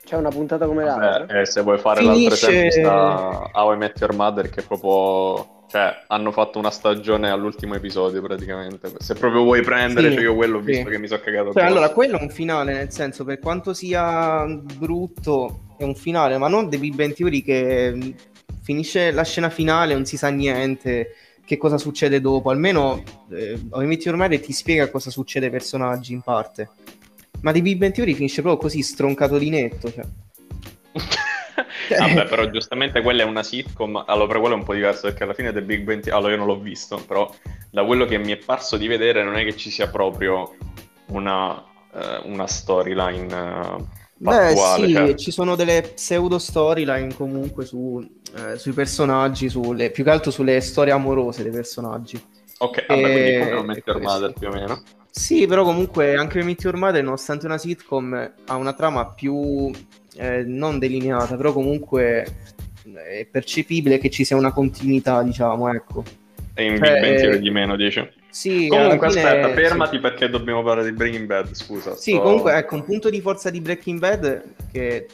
C'è 0.04 0.16
una 0.16 0.28
puntata 0.28 0.66
come 0.66 0.85
l'altra. 0.85 1.40
Eh, 1.40 1.47
se 1.47 1.62
vuoi 1.62 1.78
fare 1.78 2.00
Finisce- 2.00 2.47
l'altro 2.47 2.66
esempio 2.68 2.71
sta 2.90 3.50
How 3.52 3.73
I 3.73 3.76
Met 3.76 3.99
Your 4.00 4.14
Mother 4.14 4.50
che 4.50 4.62
proprio 4.62 5.55
cioè 5.68 6.04
hanno 6.06 6.32
fatto 6.32 6.58
una 6.58 6.70
stagione 6.70 7.30
all'ultimo 7.30 7.75
episodio 7.75 8.23
praticamente 8.23 8.92
se 8.99 9.14
proprio 9.14 9.42
vuoi 9.42 9.62
prendere 9.62 10.08
Sì, 10.11 10.14
cioè 10.14 10.25
io 10.25 10.35
quello 10.35 10.58
ho 10.58 10.61
sì. 10.61 10.66
visto 10.66 10.88
che 10.88 10.99
mi 10.99 11.06
sono 11.08 11.20
cagato 11.23 11.52
Cioè, 11.52 11.64
allora, 11.64 11.90
quello 11.90 12.18
è 12.18 12.23
un 12.23 12.30
finale, 12.30 12.73
nel 12.75 12.92
senso, 12.92 13.25
per 13.25 13.38
quanto 13.38 13.75
sia 13.75 14.46
brutto, 14.46 15.75
è 15.76 15.82
un 15.85 15.94
finale, 15.94 16.38
ma 16.38 16.49
non 16.49 16.70
The 16.70 16.78
Big 16.78 16.94
Bang 16.94 17.12
Theory 17.14 17.42
che 17.42 17.92
mh, 17.94 18.14
finisce 18.62 19.11
la 19.11 19.25
scena 19.25 19.50
finale, 19.50 19.94
non 19.94 20.04
si 20.04 20.16
sa 20.16 20.28
niente, 20.28 21.14
che 21.44 21.56
cosa 21.56 21.78
succede 21.78 22.20
dopo. 22.20 22.50
Almeno 22.50 23.02
eh, 23.30 23.58
How 23.70 23.82
I 23.82 23.87
Met 23.87 24.04
Your 24.04 24.16
Mother 24.16 24.40
ti 24.40 24.52
spiega 24.52 24.90
cosa 24.90 25.11
succede 25.11 25.46
ai 25.46 25.52
personaggi 25.52 26.12
in 26.12 26.20
parte. 26.20 26.68
Ma 27.40 27.52
The 27.52 27.62
Big 27.62 27.76
Bang 27.76 27.92
Theory 27.92 28.14
finisce 28.14 28.42
proprio 28.42 28.61
così, 28.61 28.82
stroncato 28.82 29.38
di 29.38 29.50
netto. 29.50 29.92
Cioè. 29.92 30.04
Vabbè, 31.88 32.26
però 32.26 32.49
giustamente 32.50 33.02
quella 33.02 33.23
è 33.23 33.25
una 33.25 33.43
sitcom, 33.43 34.05
allora 34.07 34.26
però 34.26 34.40
quello 34.40 34.55
è 34.55 34.59
un 34.59 34.64
po' 34.64 34.75
diverso 34.75 35.02
perché 35.09 35.23
alla 35.25 35.35
fine 35.35 35.52
del 35.52 35.64
Big 35.64 35.83
Bang 35.83 36.00
Theory, 36.00 36.16
allora 36.19 36.33
io 36.33 36.38
non 36.38 36.47
l'ho 36.47 36.59
visto, 36.59 36.97
però 37.07 37.33
da 37.71 37.85
quello 37.85 38.05
che 38.07 38.19
mi 38.19 38.33
è 38.33 38.37
parso 38.37 38.76
di 38.76 38.87
vedere 38.87 39.23
non 39.23 39.37
è 39.37 39.45
che 39.45 39.57
ci 39.57 39.71
sia 39.71 39.88
proprio 39.88 40.57
una, 41.09 41.62
eh, 41.95 42.21
una 42.25 42.47
storyline 42.47 43.33
eh, 43.33 43.85
Beh, 44.19 44.33
fattuale, 44.55 44.87
sì, 44.87 44.93
cioè. 44.93 45.14
ci 45.14 45.31
sono 45.31 45.57
delle 45.57 45.83
pseudo 45.95 46.38
storyline 46.38 47.14
comunque 47.14 47.66
su, 47.66 48.02
eh, 48.35 48.57
sui 48.59 48.73
personaggi, 48.73 49.49
sulle, 49.50 49.90
più 49.90 50.05
che 50.05 50.11
altro 50.11 50.31
sulle 50.31 50.61
storie 50.61 50.93
amorose 50.93 51.43
dei 51.43 51.52
personaggi. 51.52 52.21
Ok, 52.59 52.87
vabbè, 52.87 53.11
quindi 53.11 53.31
Eh, 53.35 53.38
come 53.38 53.50
non 53.50 53.66
Met 53.66 53.83
Your 53.85 54.00
questo. 54.00 54.19
Mother 54.19 54.33
più 54.33 54.49
o 54.49 54.50
meno. 54.52 54.83
Sì, 55.18 55.46
però 55.46 55.64
comunque 55.64 56.14
anche 56.14 56.42
Meet 56.42 56.62
Your 56.64 56.76
Mother, 56.76 57.02
nonostante 57.02 57.46
una 57.46 57.56
sitcom, 57.56 58.32
ha 58.44 58.54
una 58.56 58.75
trama 58.75 59.06
più 59.06 59.70
eh, 60.16 60.42
non 60.44 60.78
delineata, 60.78 61.37
però 61.37 61.54
comunque 61.54 62.26
è 62.94 63.26
percepibile 63.30 63.96
che 63.96 64.11
ci 64.11 64.26
sia 64.26 64.37
una 64.37 64.52
continuità, 64.52 65.23
diciamo, 65.23 65.73
ecco. 65.73 66.04
E 66.52 66.64
in 66.64 66.76
Cioè, 66.76 66.90
Big 66.92 67.00
Bang 67.00 67.16
Theory 67.16 67.37
eh, 67.37 67.40
di 67.40 67.50
meno, 67.50 67.76
dici? 67.76 68.06
Sì, 68.28 68.68
Comunque 68.68 69.08
fine- 69.08 69.23
aspetta, 69.23 69.49
sì. 69.49 69.54
fermati 69.54 69.99
perché 70.00 70.28
dobbiamo 70.28 70.62
parlare 70.62 70.90
di 70.90 70.94
Breaking 70.94 71.25
Bad, 71.26 71.54
scusa. 71.54 71.96
Sì, 71.96 72.11
sto- 72.12 72.20
comunque 72.20 72.54
ecco 72.54 72.75
un 72.75 72.85
punto 72.85 73.08
di 73.08 73.23
forza 73.23 73.49
di 73.49 73.62
Breaking 73.62 73.99
Bad 73.99 74.42
che 74.70 75.06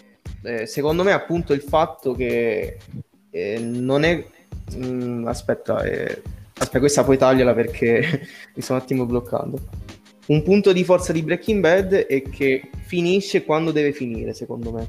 eh, 0.43 0.67
secondo 0.67 1.05
me 1.05 1.11
è 1.11 1.15
appunto 1.15 1.53
il 1.53 1.61
fatto 1.63 2.13
che 2.15 2.77
eh, 3.31 3.59
non 3.61 4.03
è... 4.03 4.25
mm, 4.77 5.29
aspetta, 5.29 5.81
eh, 5.85 6.21
aspetta, 6.63 6.79
questa 6.79 7.05
poi 7.05 7.19
tagliala 7.19 7.55
perché 7.55 8.27
mi 8.55 8.63
sto 8.63 8.73
un 8.73 8.79
attimo 8.79 9.05
bloccando. 9.05 9.59
Un 10.27 10.43
punto 10.43 10.73
di 10.73 10.85
forza 10.85 11.13
di 11.13 11.23
Breaking 11.23 11.61
Bad 11.61 11.93
è 11.93 12.23
che 12.23 12.71
finisce 12.85 13.45
quando 13.45 13.73
deve 13.73 13.93
finire, 13.93 14.33
secondo 14.35 14.73
me. 14.73 14.89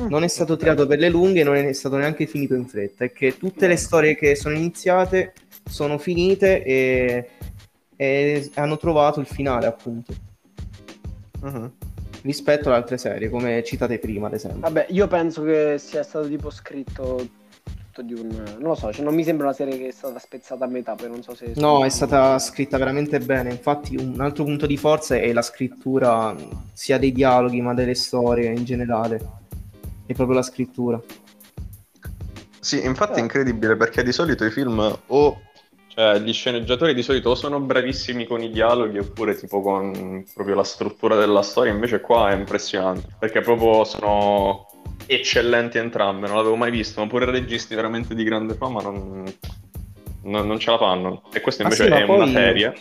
Mm. 0.00 0.08
Non 0.08 0.22
è 0.22 0.28
stato 0.28 0.56
tirato 0.56 0.86
per 0.86 0.98
le 0.98 1.08
lunghe, 1.08 1.42
non 1.42 1.56
è 1.56 1.72
stato 1.72 1.96
neanche 1.96 2.26
finito 2.26 2.54
in 2.54 2.66
fretta. 2.66 3.04
È 3.04 3.12
che 3.12 3.36
tutte 3.36 3.66
le 3.66 3.76
storie 3.76 4.14
che 4.14 4.36
sono 4.36 4.54
iniziate 4.54 5.32
sono 5.68 5.98
finite 5.98 6.62
e, 6.62 7.28
e 7.96 8.50
hanno 8.54 8.76
trovato 8.76 9.18
il 9.20 9.26
finale, 9.26 9.66
appunto. 9.66 10.14
Mhm. 11.40 11.72
rispetto 12.22 12.68
alle 12.68 12.78
altre 12.78 12.98
serie, 12.98 13.28
come 13.28 13.62
citate 13.64 13.98
prima, 13.98 14.26
ad 14.26 14.34
esempio. 14.34 14.60
Vabbè, 14.60 14.86
io 14.90 15.06
penso 15.06 15.42
che 15.42 15.76
sia 15.78 16.02
stato 16.02 16.28
tipo 16.28 16.50
scritto 16.50 17.28
tutto 17.98 18.02
di 18.02 18.14
un... 18.14 18.28
Non 18.58 18.68
lo 18.68 18.74
so, 18.74 18.92
cioè 18.92 19.04
non 19.04 19.14
mi 19.14 19.24
sembra 19.24 19.46
una 19.46 19.54
serie 19.54 19.76
che 19.76 19.88
è 19.88 19.92
stata 19.92 20.18
spezzata 20.18 20.64
a 20.64 20.68
metà, 20.68 20.94
poi 20.94 21.08
non 21.08 21.22
so 21.22 21.34
se... 21.34 21.52
No, 21.56 21.84
è 21.84 21.88
stata 21.88 22.38
scritta 22.38 22.78
veramente 22.78 23.18
bene. 23.18 23.50
Infatti, 23.50 23.96
un 23.96 24.20
altro 24.20 24.44
punto 24.44 24.66
di 24.66 24.76
forza 24.76 25.16
è 25.16 25.32
la 25.32 25.42
scrittura 25.42 26.34
sia 26.72 26.98
dei 26.98 27.12
dialoghi, 27.12 27.60
ma 27.60 27.74
delle 27.74 27.94
storie 27.94 28.50
in 28.50 28.64
generale. 28.64 29.20
È 30.06 30.14
proprio 30.14 30.36
la 30.36 30.42
scrittura. 30.42 31.00
Sì, 32.60 32.84
infatti 32.84 33.14
Eh. 33.14 33.16
è 33.16 33.20
incredibile 33.20 33.76
perché 33.76 34.02
di 34.02 34.12
solito 34.12 34.44
i 34.44 34.50
film 34.50 34.98
o 35.06 35.40
cioè, 35.88 36.18
gli 36.20 36.32
sceneggiatori 36.32 36.94
di 36.94 37.02
solito 37.02 37.30
o 37.30 37.34
sono 37.34 37.60
bravissimi 37.60 38.26
con 38.26 38.42
i 38.42 38.50
dialoghi 38.50 38.98
oppure 38.98 39.34
tipo 39.34 39.62
con 39.62 40.24
proprio 40.34 40.54
la 40.54 40.64
struttura 40.64 41.16
della 41.16 41.42
storia, 41.42 41.72
invece 41.72 42.00
qua 42.00 42.30
è 42.30 42.34
impressionante 42.34 43.16
perché 43.18 43.40
proprio 43.40 43.84
sono 43.84 44.67
eccellenti 45.08 45.78
entrambe, 45.78 46.26
non 46.26 46.36
l'avevo 46.36 46.56
mai 46.56 46.70
visto, 46.70 47.00
ma 47.00 47.06
pure 47.08 47.24
registi 47.24 47.74
veramente 47.74 48.14
di 48.14 48.22
grande 48.24 48.54
fama 48.54 48.80
non, 48.82 49.24
non- 50.22 50.46
non 50.46 50.58
ce 50.58 50.70
la 50.70 50.78
fanno. 50.78 51.22
E 51.32 51.40
questa 51.40 51.62
Ma 51.64 51.70
invece 51.70 51.90
sì, 51.90 51.96
è 52.00 52.04
poi- 52.04 52.16
una 52.16 52.26
serie 52.26 52.72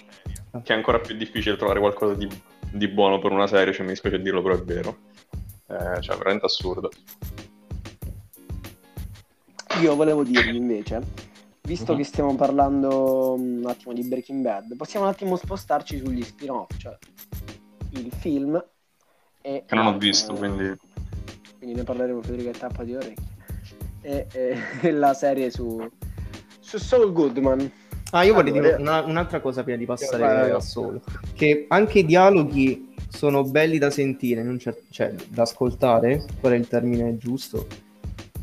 che 0.63 0.73
è 0.73 0.75
ancora 0.75 0.99
più 0.99 1.15
difficile 1.15 1.55
trovare 1.55 1.79
qualcosa 1.79 2.13
di, 2.15 2.27
di 2.71 2.87
buono 2.87 3.19
per 3.19 3.31
una 3.31 3.47
serie, 3.47 3.73
cioè 3.73 3.83
mi 3.83 3.91
dispiace 3.91 4.21
dirlo 4.21 4.41
però 4.41 4.55
è 4.55 4.61
vero. 4.63 4.97
Eh, 5.69 6.01
cioè, 6.01 6.15
veramente 6.17 6.45
assurdo. 6.45 6.89
Io 9.81 9.95
volevo 9.95 10.23
dirvi 10.23 10.55
invece, 10.57 10.99
visto 11.61 11.91
Mhm. 11.91 11.97
che 11.97 12.03
stiamo 12.03 12.35
parlando 12.35 13.33
un 13.33 13.63
attimo 13.67 13.93
di 13.93 14.03
Breaking 14.07 14.41
Bad, 14.41 14.75
possiamo 14.75 15.05
un 15.05 15.11
attimo 15.11 15.35
spostarci 15.35 15.97
sugli 15.99 16.23
spin-off, 16.23 16.75
cioè 16.77 16.97
il 17.91 18.11
film 18.19 18.63
e... 19.41 19.63
Che 19.67 19.75
non 19.75 19.85
ho 19.85 19.93
eh, 19.95 19.97
visto, 19.97 20.33
quindi... 20.33 20.75
quindi 21.67 21.73
ne 21.73 21.83
parleremo 21.83 22.21
Federica 22.21 22.49
e 22.49 22.53
tappa 22.53 22.83
di 22.83 22.95
orecchie. 22.95 23.25
E, 24.01 24.27
e 24.81 24.91
la 24.91 25.13
serie 25.13 25.51
su, 25.51 25.85
su 26.59 26.77
Saul 26.77 27.11
Goodman. 27.11 27.69
Ah, 28.11 28.23
io 28.23 28.35
Allora, 28.35 28.49
dire 28.49 28.75
una- 28.79 29.03
un'altra 29.03 29.41
cosa 29.41 29.63
prima 29.63 29.77
di 29.77 29.85
passare 29.85 30.23
Vai, 30.23 30.49
a 30.51 30.61
solo. 30.61 31.01
Che 31.33 31.65
anche 31.67 31.99
i 31.99 32.05
dialoghi 32.05 32.93
sono 33.09 33.43
belli 33.43 33.77
da 33.77 33.89
sentire, 33.89 34.57
cer- 34.59 34.83
cioè 34.89 35.13
da 35.27 35.41
ascoltare, 35.41 36.25
qual 36.39 36.53
è 36.53 36.55
il 36.55 36.67
termine 36.69 37.17
giusto? 37.17 37.67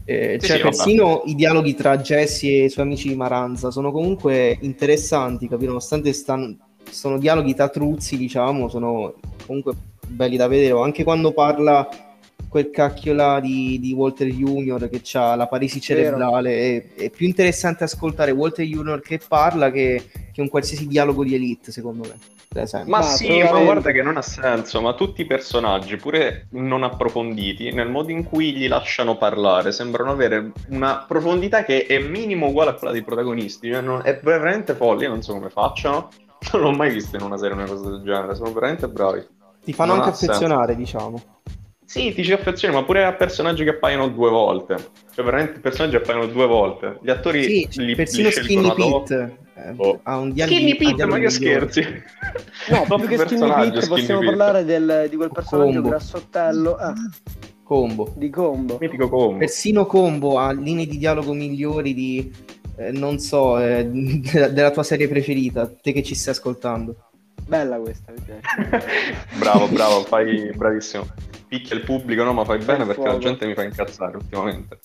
Eh, 0.04 0.36
Sì, 0.38 0.48
cioè, 0.48 0.56
sì, 0.58 0.62
persino 0.62 1.22
i 1.24 1.34
dialoghi 1.34 1.74
tra 1.74 1.96
Jesse 1.96 2.46
e 2.48 2.64
i 2.64 2.68
suoi 2.68 2.84
amici 2.84 3.08
di 3.08 3.16
Maranza 3.16 3.70
sono 3.70 3.90
comunque 3.90 4.58
interessanti, 4.60 5.48
capito? 5.48 5.68
Nonostante 5.68 6.12
stan- 6.12 6.58
sono 6.90 7.16
dialoghi 7.18 7.54
tatruzzi, 7.54 8.18
diciamo, 8.18 8.68
sono 8.68 9.14
comunque 9.46 9.72
belli 10.06 10.36
da 10.36 10.46
vedere. 10.46 10.78
Anche 10.78 11.04
quando 11.04 11.32
parla 11.32 11.88
quel 12.54 12.70
cacchio 12.70 13.14
là 13.14 13.40
di, 13.40 13.80
di 13.80 13.92
Walter 13.92 14.28
Junior 14.28 14.88
che 14.88 15.02
ha 15.18 15.34
la 15.34 15.48
paresi 15.48 15.80
cerebrale, 15.80 16.94
è, 16.94 17.02
è 17.02 17.10
più 17.10 17.26
interessante 17.26 17.82
ascoltare 17.82 18.30
Walter 18.30 18.64
Junior 18.64 19.00
che 19.00 19.18
parla 19.26 19.72
che, 19.72 20.08
che 20.32 20.40
un 20.40 20.48
qualsiasi 20.48 20.86
dialogo 20.86 21.24
di 21.24 21.34
Elite, 21.34 21.72
secondo 21.72 22.06
me. 22.06 22.16
Esempio. 22.62 22.92
Ma, 22.92 22.98
Ma 22.98 23.02
sì, 23.02 23.42
ma 23.42 23.58
guarda 23.58 23.90
che 23.90 24.02
non 24.02 24.16
ha 24.16 24.22
senso, 24.22 24.80
ma 24.80 24.94
tutti 24.94 25.22
i 25.22 25.26
personaggi, 25.26 25.96
pure 25.96 26.46
non 26.50 26.84
approfonditi, 26.84 27.72
nel 27.72 27.88
modo 27.90 28.12
in 28.12 28.22
cui 28.22 28.52
li 28.52 28.68
lasciano 28.68 29.16
parlare, 29.16 29.72
sembrano 29.72 30.12
avere 30.12 30.52
una 30.68 31.04
profondità 31.08 31.64
che 31.64 31.86
è 31.86 31.98
minimo 31.98 32.46
uguale 32.46 32.70
a 32.70 32.74
quella 32.74 32.92
dei 32.92 33.02
protagonisti, 33.02 33.68
cioè 33.68 33.80
non- 33.80 34.02
è 34.04 34.20
veramente 34.22 34.76
folle, 34.76 35.02
io 35.02 35.08
non 35.08 35.22
so 35.22 35.32
come 35.32 35.50
facciano, 35.50 36.08
non 36.52 36.62
l'ho 36.62 36.70
mai 36.70 36.92
visto 36.92 37.16
in 37.16 37.22
una 37.22 37.36
serie 37.36 37.56
una 37.56 37.66
cosa 37.66 37.90
del 37.90 38.02
genere, 38.04 38.36
sono 38.36 38.52
veramente 38.52 38.86
bravi. 38.86 39.26
Ti 39.64 39.72
fanno 39.72 39.94
non 39.94 40.02
anche 40.02 40.10
ha 40.10 40.14
senso. 40.14 40.34
affezionare, 40.34 40.76
diciamo. 40.76 41.20
Sì, 41.86 42.12
ti 42.14 42.24
ci 42.24 42.32
affezioni, 42.32 42.74
ma 42.74 42.82
pure 42.84 43.04
a 43.04 43.12
personaggi 43.14 43.62
che 43.62 43.70
appaiono 43.70 44.08
due 44.08 44.30
volte, 44.30 44.76
cioè 45.14 45.24
veramente 45.24 45.60
personaggi 45.60 45.96
che 45.96 46.02
appaiono 46.02 46.26
due 46.26 46.46
volte, 46.46 46.98
gli 47.02 47.10
attori 47.10 47.42
Sì, 47.44 47.82
li, 47.82 47.94
persino 47.94 48.28
li 48.28 48.34
Skinny. 48.34 48.74
Pete 48.74 49.36
eh, 49.56 49.72
Oh. 49.76 50.00
ha 50.02 50.16
un 50.18 50.32
dialogo 50.32 50.56
Skinny 50.56 50.76
Pete, 50.76 51.04
ma 51.06 51.18
che 51.18 51.30
scherzi? 51.30 51.80
No, 52.70 52.82
più 52.98 53.06
che 53.06 53.18
Skinny 53.18 53.52
Pete 53.52 53.80
Skinny 53.82 53.86
possiamo 53.88 54.20
Pete. 54.20 54.34
parlare 54.36 54.64
del- 54.64 55.06
di 55.10 55.16
quel 55.16 55.30
personaggio 55.32 55.72
Combo. 55.72 55.88
grassottello 55.90 56.74
ah, 56.76 56.94
Combo. 57.62 58.12
di 58.16 58.30
Combo. 58.30 58.78
Mitico 58.80 59.08
combo. 59.08 59.38
Persino 59.38 59.86
Combo 59.86 60.38
ha 60.38 60.52
linee 60.52 60.86
di 60.86 60.98
dialogo 60.98 61.32
migliori 61.32 61.94
di, 61.94 62.32
eh, 62.76 62.90
non 62.92 63.18
so, 63.18 63.58
eh, 63.60 63.84
della, 63.86 64.48
della 64.52 64.70
tua 64.70 64.82
serie 64.82 65.06
preferita, 65.06 65.70
te 65.80 65.92
che 65.92 66.02
ci 66.02 66.14
stai 66.14 66.32
ascoltando. 66.34 66.96
Bella 67.46 67.78
questa, 67.78 68.12
mi 68.12 68.20
piace. 68.20 69.16
bravo, 69.38 69.68
bravo, 69.68 70.02
fai 70.04 70.50
bravissimo. 70.54 71.06
Picchia 71.46 71.76
il 71.76 71.82
pubblico, 71.82 72.22
no, 72.24 72.32
ma 72.32 72.44
fai 72.44 72.58
bene 72.58 72.84
perché 72.86 73.02
la 73.02 73.10
fuoco. 73.10 73.24
gente 73.24 73.46
mi 73.46 73.54
fa 73.54 73.62
incazzare 73.62 74.16
ultimamente. 74.16 74.78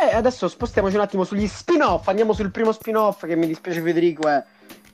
E 0.00 0.14
adesso 0.14 0.46
spostiamoci 0.46 0.94
un 0.94 1.00
attimo 1.02 1.24
sugli 1.24 1.46
spin-off. 1.46 2.06
Andiamo 2.06 2.32
sul 2.32 2.50
primo 2.50 2.70
spin-off 2.70 3.26
che 3.26 3.34
mi 3.34 3.46
dispiace 3.46 3.80
Federico 3.80 4.28
è 4.28 4.44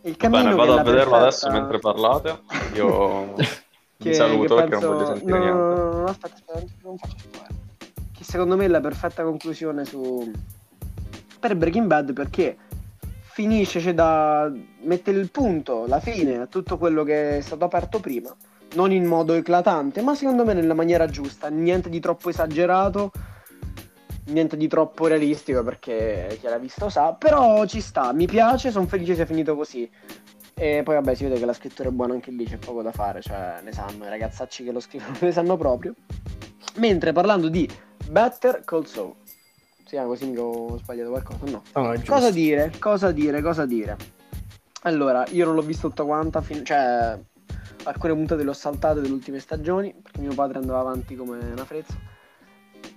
Il 0.02 0.16
cammino 0.16 0.42
Bene, 0.44 0.54
che 0.54 0.56
vado 0.56 0.72
a 0.72 0.76
la 0.76 0.82
vederlo 0.82 1.18
perfetta- 1.18 1.46
adesso 1.46 1.50
mentre 1.50 1.78
parlate. 1.78 2.40
Io 2.74 3.34
che, 3.34 3.46
vi 3.98 4.14
saluto 4.14 4.54
che 4.54 4.62
perché 4.62 4.86
non 4.86 4.94
voglio 4.94 5.06
sentire 5.06 5.38
no, 5.38 5.44
niente. 5.44 5.52
no, 5.58 5.92
no, 5.92 6.04
aspetta, 6.04 6.34
aspetta, 6.34 6.66
non 6.82 6.96
faccio 6.96 7.16
spoiler. 7.18 7.48
Che 8.16 8.24
secondo 8.24 8.56
me 8.56 8.64
è 8.64 8.68
la 8.68 8.80
perfetta 8.80 9.22
conclusione 9.24 9.84
su 9.84 10.32
per 11.38 11.56
Breaking 11.56 11.86
Bad 11.86 12.12
perché 12.14 12.56
finisce, 13.34 13.80
c'è 13.80 13.94
da 13.94 14.48
mettere 14.82 15.18
il 15.18 15.32
punto, 15.32 15.86
la 15.88 15.98
fine 15.98 16.36
a 16.36 16.46
tutto 16.46 16.78
quello 16.78 17.02
che 17.02 17.38
è 17.38 17.40
stato 17.40 17.64
aperto 17.64 17.98
prima. 17.98 18.32
Non 18.74 18.92
in 18.92 19.06
modo 19.06 19.32
eclatante, 19.34 20.02
ma 20.02 20.14
secondo 20.14 20.44
me 20.44 20.52
nella 20.52 20.72
maniera 20.72 21.06
giusta. 21.06 21.48
Niente 21.48 21.88
di 21.88 21.98
troppo 21.98 22.28
esagerato, 22.28 23.10
niente 24.26 24.56
di 24.56 24.68
troppo 24.68 25.08
realistico 25.08 25.64
perché 25.64 26.38
chi 26.40 26.46
l'ha 26.46 26.58
visto 26.58 26.88
sa. 26.88 27.14
Però 27.14 27.66
ci 27.66 27.80
sta, 27.80 28.12
mi 28.12 28.26
piace, 28.26 28.70
sono 28.70 28.86
felice 28.86 29.16
sia 29.16 29.26
finito 29.26 29.56
così. 29.56 29.90
E 30.54 30.82
poi 30.84 30.94
vabbè 30.94 31.14
si 31.16 31.24
vede 31.24 31.40
che 31.40 31.44
la 31.44 31.52
scrittura 31.52 31.88
è 31.88 31.92
buona 31.92 32.14
anche 32.14 32.30
lì, 32.30 32.44
c'è 32.44 32.58
poco 32.58 32.82
da 32.82 32.92
fare, 32.92 33.20
cioè 33.20 33.56
ne 33.64 33.72
sanno, 33.72 34.04
i 34.04 34.10
ragazzacci 34.10 34.62
che 34.62 34.70
lo 34.70 34.78
scrivono 34.78 35.16
ne 35.18 35.32
sanno 35.32 35.56
proprio. 35.56 35.92
Mentre 36.76 37.10
parlando 37.10 37.48
di 37.48 37.68
Better 38.08 38.62
Call 38.64 38.84
Saul, 38.84 39.14
chiama 39.94 40.08
così 40.08 40.26
mica 40.26 40.42
ho 40.42 40.76
sbagliato 40.78 41.10
qualcosa? 41.10 41.44
No. 41.50 41.62
Giusto. 41.94 42.12
Cosa 42.12 42.30
dire? 42.30 42.72
Cosa 42.78 43.12
dire? 43.12 43.40
Cosa 43.40 43.66
dire? 43.66 43.96
Allora, 44.82 45.24
io 45.30 45.46
non 45.46 45.54
l'ho 45.54 45.62
visto 45.62 45.88
tutta 45.88 46.04
quanta, 46.04 46.42
fin- 46.42 46.64
cioè 46.64 47.18
alcune 47.84 48.14
puntate 48.14 48.42
le 48.42 48.50
ho 48.50 48.54
saltate 48.54 49.00
delle 49.00 49.12
ultime 49.12 49.38
stagioni, 49.38 49.94
perché 50.00 50.20
mio 50.20 50.34
padre 50.34 50.58
andava 50.58 50.80
avanti 50.80 51.16
come 51.16 51.38
una 51.38 51.64
frezza. 51.64 51.94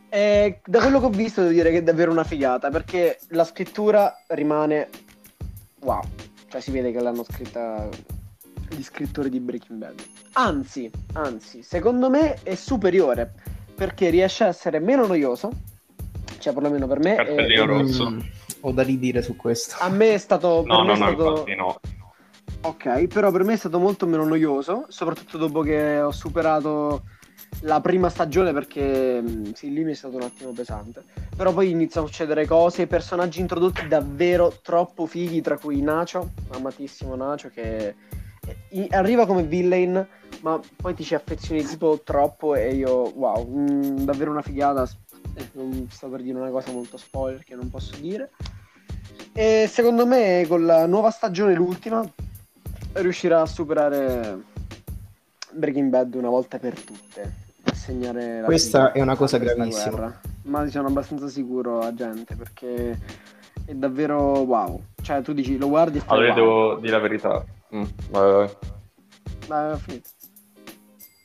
E 0.10 0.62
da 0.66 0.80
quello 0.80 1.00
che 1.00 1.06
ho 1.06 1.10
visto 1.10 1.42
devo 1.42 1.54
dire 1.54 1.72
che 1.72 1.78
è 1.78 1.84
davvero 1.84 2.12
una 2.12 2.24
figata, 2.24 2.70
perché 2.70 3.20
la 3.30 3.44
scrittura 3.44 4.22
rimane 4.28 4.90
wow. 5.80 6.02
Cioè 6.48 6.62
si 6.62 6.72
vede 6.72 6.92
che 6.92 7.02
l'hanno 7.02 7.24
scritta 7.24 7.88
gli 8.70 8.82
scrittori 8.82 9.30
di 9.30 9.40
Breaking 9.40 9.80
Bad. 9.80 10.02
Anzi, 10.34 10.90
anzi, 11.14 11.62
secondo 11.64 12.10
me 12.10 12.42
è 12.44 12.56
superiore, 12.56 13.34
perché 13.76 14.10
riesce 14.10 14.44
a 14.44 14.48
essere 14.48 14.80
meno 14.80 15.06
noioso, 15.06 15.52
cioè 16.48 16.54
perlomeno 16.54 16.88
per 16.88 17.00
me. 17.00 17.16
Cartellino 17.16 17.64
è- 17.64 17.68
rosso. 17.68 18.10
Mm, 18.10 18.20
ho 18.62 18.72
da 18.72 18.84
ridire 18.84 19.22
su 19.22 19.36
questo. 19.36 19.76
a 19.80 19.90
me 19.90 20.14
è 20.14 20.18
stato. 20.18 20.64
No, 20.66 20.78
per 20.78 20.86
me 20.86 20.88
no, 20.88 20.94
è 20.94 20.98
no, 20.98 21.08
stato... 21.08 21.30
infatti 21.30 21.56
no. 21.56 21.80
Ok, 22.62 23.08
però 23.08 23.32
per 23.32 23.44
me 23.44 23.54
è 23.54 23.58
stato 23.58 23.78
molto 23.80 24.08
meno 24.08 24.26
noioso, 24.26 24.86
soprattutto 24.90 25.38
dopo 25.38 25.62
che 25.62 26.00
ho 26.00 26.12
superato 26.12 27.04
la 27.62 27.80
prima 27.82 28.10
stagione 28.10 28.52
perché 28.52 29.22
mh, 29.22 29.54
sì, 29.54 29.72
lì 29.72 29.84
mi 29.84 29.92
è 29.92 29.96
stato 29.96 30.16
un 30.16 30.24
attimo 30.24 30.52
pesante. 30.52 31.04
Però 31.36 31.54
poi 31.54 31.70
iniziano 31.70 32.08
a 32.08 32.10
succedere 32.10 32.46
cose, 32.46 32.88
personaggi 32.88 33.40
introdotti 33.42 33.88
davvero 33.88 34.54
troppo 34.62 35.06
fighi, 35.06 35.42
tra 35.42 35.58
cui 35.58 35.82
Nacho, 35.82 36.32
amatissimo 36.50 37.16
Nacho, 37.16 37.50
che 37.50 37.96
i- 38.72 38.88
arriva 38.92 39.26
come 39.26 39.44
villain, 39.44 40.06
ma 40.42 40.60
poi 40.76 40.94
ti 40.94 41.04
ci 41.04 41.16
affezioni 41.16 41.64
tipo 41.64 42.02
troppo 42.04 42.56
e 42.56 42.74
io, 42.74 43.12
wow, 43.14 43.46
mh, 43.48 44.04
davvero 44.04 44.32
una 44.32 44.42
figata. 44.42 44.88
Eh, 45.38 45.50
non 45.54 45.88
sto 45.92 46.10
per 46.10 46.22
dire 46.22 46.38
una 46.38 46.50
cosa 46.50 46.72
molto 46.72 46.98
spoiler 46.98 47.44
che 47.44 47.56
non 47.56 47.70
posso 47.70 47.96
dire. 47.98 48.32
E 49.34 49.70
secondo 49.72 50.08
me 50.08 50.46
con 50.48 50.66
la 50.66 50.88
nuova 50.88 51.12
stagione, 51.12 51.54
l'ultima, 51.54 52.04
riuscirà 52.94 53.42
a 53.42 53.46
superare 53.46 54.42
Breaking 55.52 55.90
Bad 55.90 56.16
una 56.16 56.30
volta 56.30 56.58
per 56.58 56.80
tutte. 56.82 57.46
A 57.64 57.74
segnare 57.76 58.40
la 58.42 58.46
Questa 58.46 58.92
è 58.94 59.02
una 59.02 59.16
cosa 59.16 59.36
a 59.36 59.40
gravissima. 59.40 59.90
guerra. 59.90 60.22
Ma 60.44 60.68
sono 60.70 60.88
abbastanza 60.88 61.28
sicuro, 61.28 61.82
agente, 61.82 62.36
perché 62.36 62.98
è 63.66 63.74
davvero 63.74 64.40
wow. 64.40 64.82
Cioè, 65.02 65.22
tu 65.22 65.34
dici, 65.34 65.58
lo 65.58 65.68
guardi 65.68 65.98
e 65.98 66.02
fai 66.02 66.18
Allora 66.18 66.34
wow. 66.34 66.36
devo 66.36 66.76
dire 66.80 66.92
la 66.94 67.00
verità. 67.00 67.46
Mm, 67.76 67.84
vai, 68.10 68.32
vai. 68.32 68.50
Dai, 69.48 69.72
ho 69.74 69.78
finito. 69.78 70.10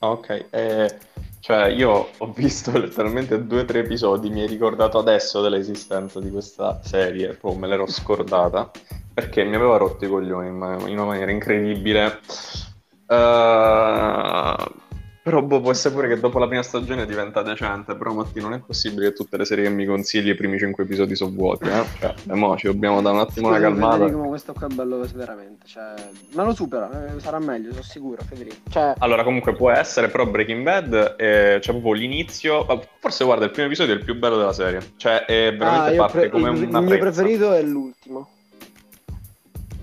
Ah, 0.00 0.10
ok, 0.10 0.46
eh, 0.50 0.98
cioè 1.42 1.66
io 1.66 2.10
ho 2.16 2.32
visto 2.32 2.70
letteralmente 2.78 3.44
due 3.44 3.62
o 3.62 3.64
tre 3.64 3.80
episodi, 3.80 4.30
mi 4.30 4.42
hai 4.42 4.46
ricordato 4.46 4.98
adesso 4.98 5.42
dell'esistenza 5.42 6.20
di 6.20 6.30
questa 6.30 6.80
serie, 6.84 7.34
poi 7.34 7.56
me 7.56 7.66
l'ero 7.66 7.88
scordata, 7.88 8.70
perché 9.12 9.42
mi 9.42 9.56
aveva 9.56 9.76
rotto 9.76 10.04
i 10.04 10.08
coglioni 10.08 10.46
in, 10.46 10.84
in 10.86 10.98
una 10.98 11.04
maniera 11.06 11.32
incredibile. 11.32 12.20
Eh, 13.08 14.56
Però 15.24 15.40
boh, 15.40 15.60
può 15.60 15.70
essere 15.70 15.94
pure 15.94 16.08
che 16.08 16.18
dopo 16.18 16.40
la 16.40 16.48
prima 16.48 16.64
stagione 16.64 17.06
diventa 17.06 17.42
decente, 17.42 17.94
però 17.94 18.12
Matti 18.12 18.40
non 18.40 18.54
è 18.54 18.58
possibile 18.58 19.10
che 19.10 19.14
tutte 19.14 19.36
le 19.36 19.44
serie 19.44 19.62
che 19.62 19.70
mi 19.70 19.86
consigli 19.86 20.30
i 20.30 20.34
primi 20.34 20.58
cinque 20.58 20.82
episodi 20.82 21.14
sono 21.14 21.30
vuoti, 21.30 21.68
eh? 21.68 21.84
Cioè, 22.00 22.14
e 22.28 22.34
mo 22.34 22.56
ci 22.56 22.66
dobbiamo 22.66 23.00
dare 23.00 23.14
un 23.14 23.20
attimo 23.20 23.46
una 23.46 23.58
Scusa, 23.58 23.68
calmata. 23.68 23.96
Federico, 23.98 24.18
ma 24.18 24.26
questo 24.26 24.52
qua 24.52 24.66
è 24.66 24.74
bello 24.74 25.06
veramente. 25.14 25.66
Cioè, 25.66 25.94
ma 26.32 26.42
lo 26.42 26.54
supera, 26.54 27.14
eh, 27.14 27.20
sarà 27.20 27.38
meglio, 27.38 27.70
sono 27.70 27.84
sicuro, 27.84 28.20
Federico. 28.24 28.56
Cioè, 28.68 28.94
Allora, 28.98 29.22
comunque 29.22 29.54
può 29.54 29.70
essere, 29.70 30.08
però 30.08 30.26
Breaking 30.26 30.64
Bad 30.64 31.14
eh, 31.16 31.58
c'è 31.60 31.70
proprio 31.70 31.92
l'inizio. 31.92 32.66
Forse 32.98 33.24
guarda, 33.24 33.44
il 33.44 33.52
primo 33.52 33.68
episodio 33.68 33.94
è 33.94 33.98
il 33.98 34.04
più 34.04 34.18
bello 34.18 34.36
della 34.36 34.52
serie. 34.52 34.80
Cioè, 34.96 35.24
è 35.24 35.54
veramente 35.56 35.94
ah, 35.94 35.98
parte 35.98 36.18
pre- 36.18 36.30
come 36.30 36.50
il, 36.50 36.66
una 36.66 36.80
il 36.80 36.84
mio 36.84 36.98
prezza. 36.98 37.22
preferito 37.22 37.52
è 37.52 37.62
l'ultimo. 37.62 38.28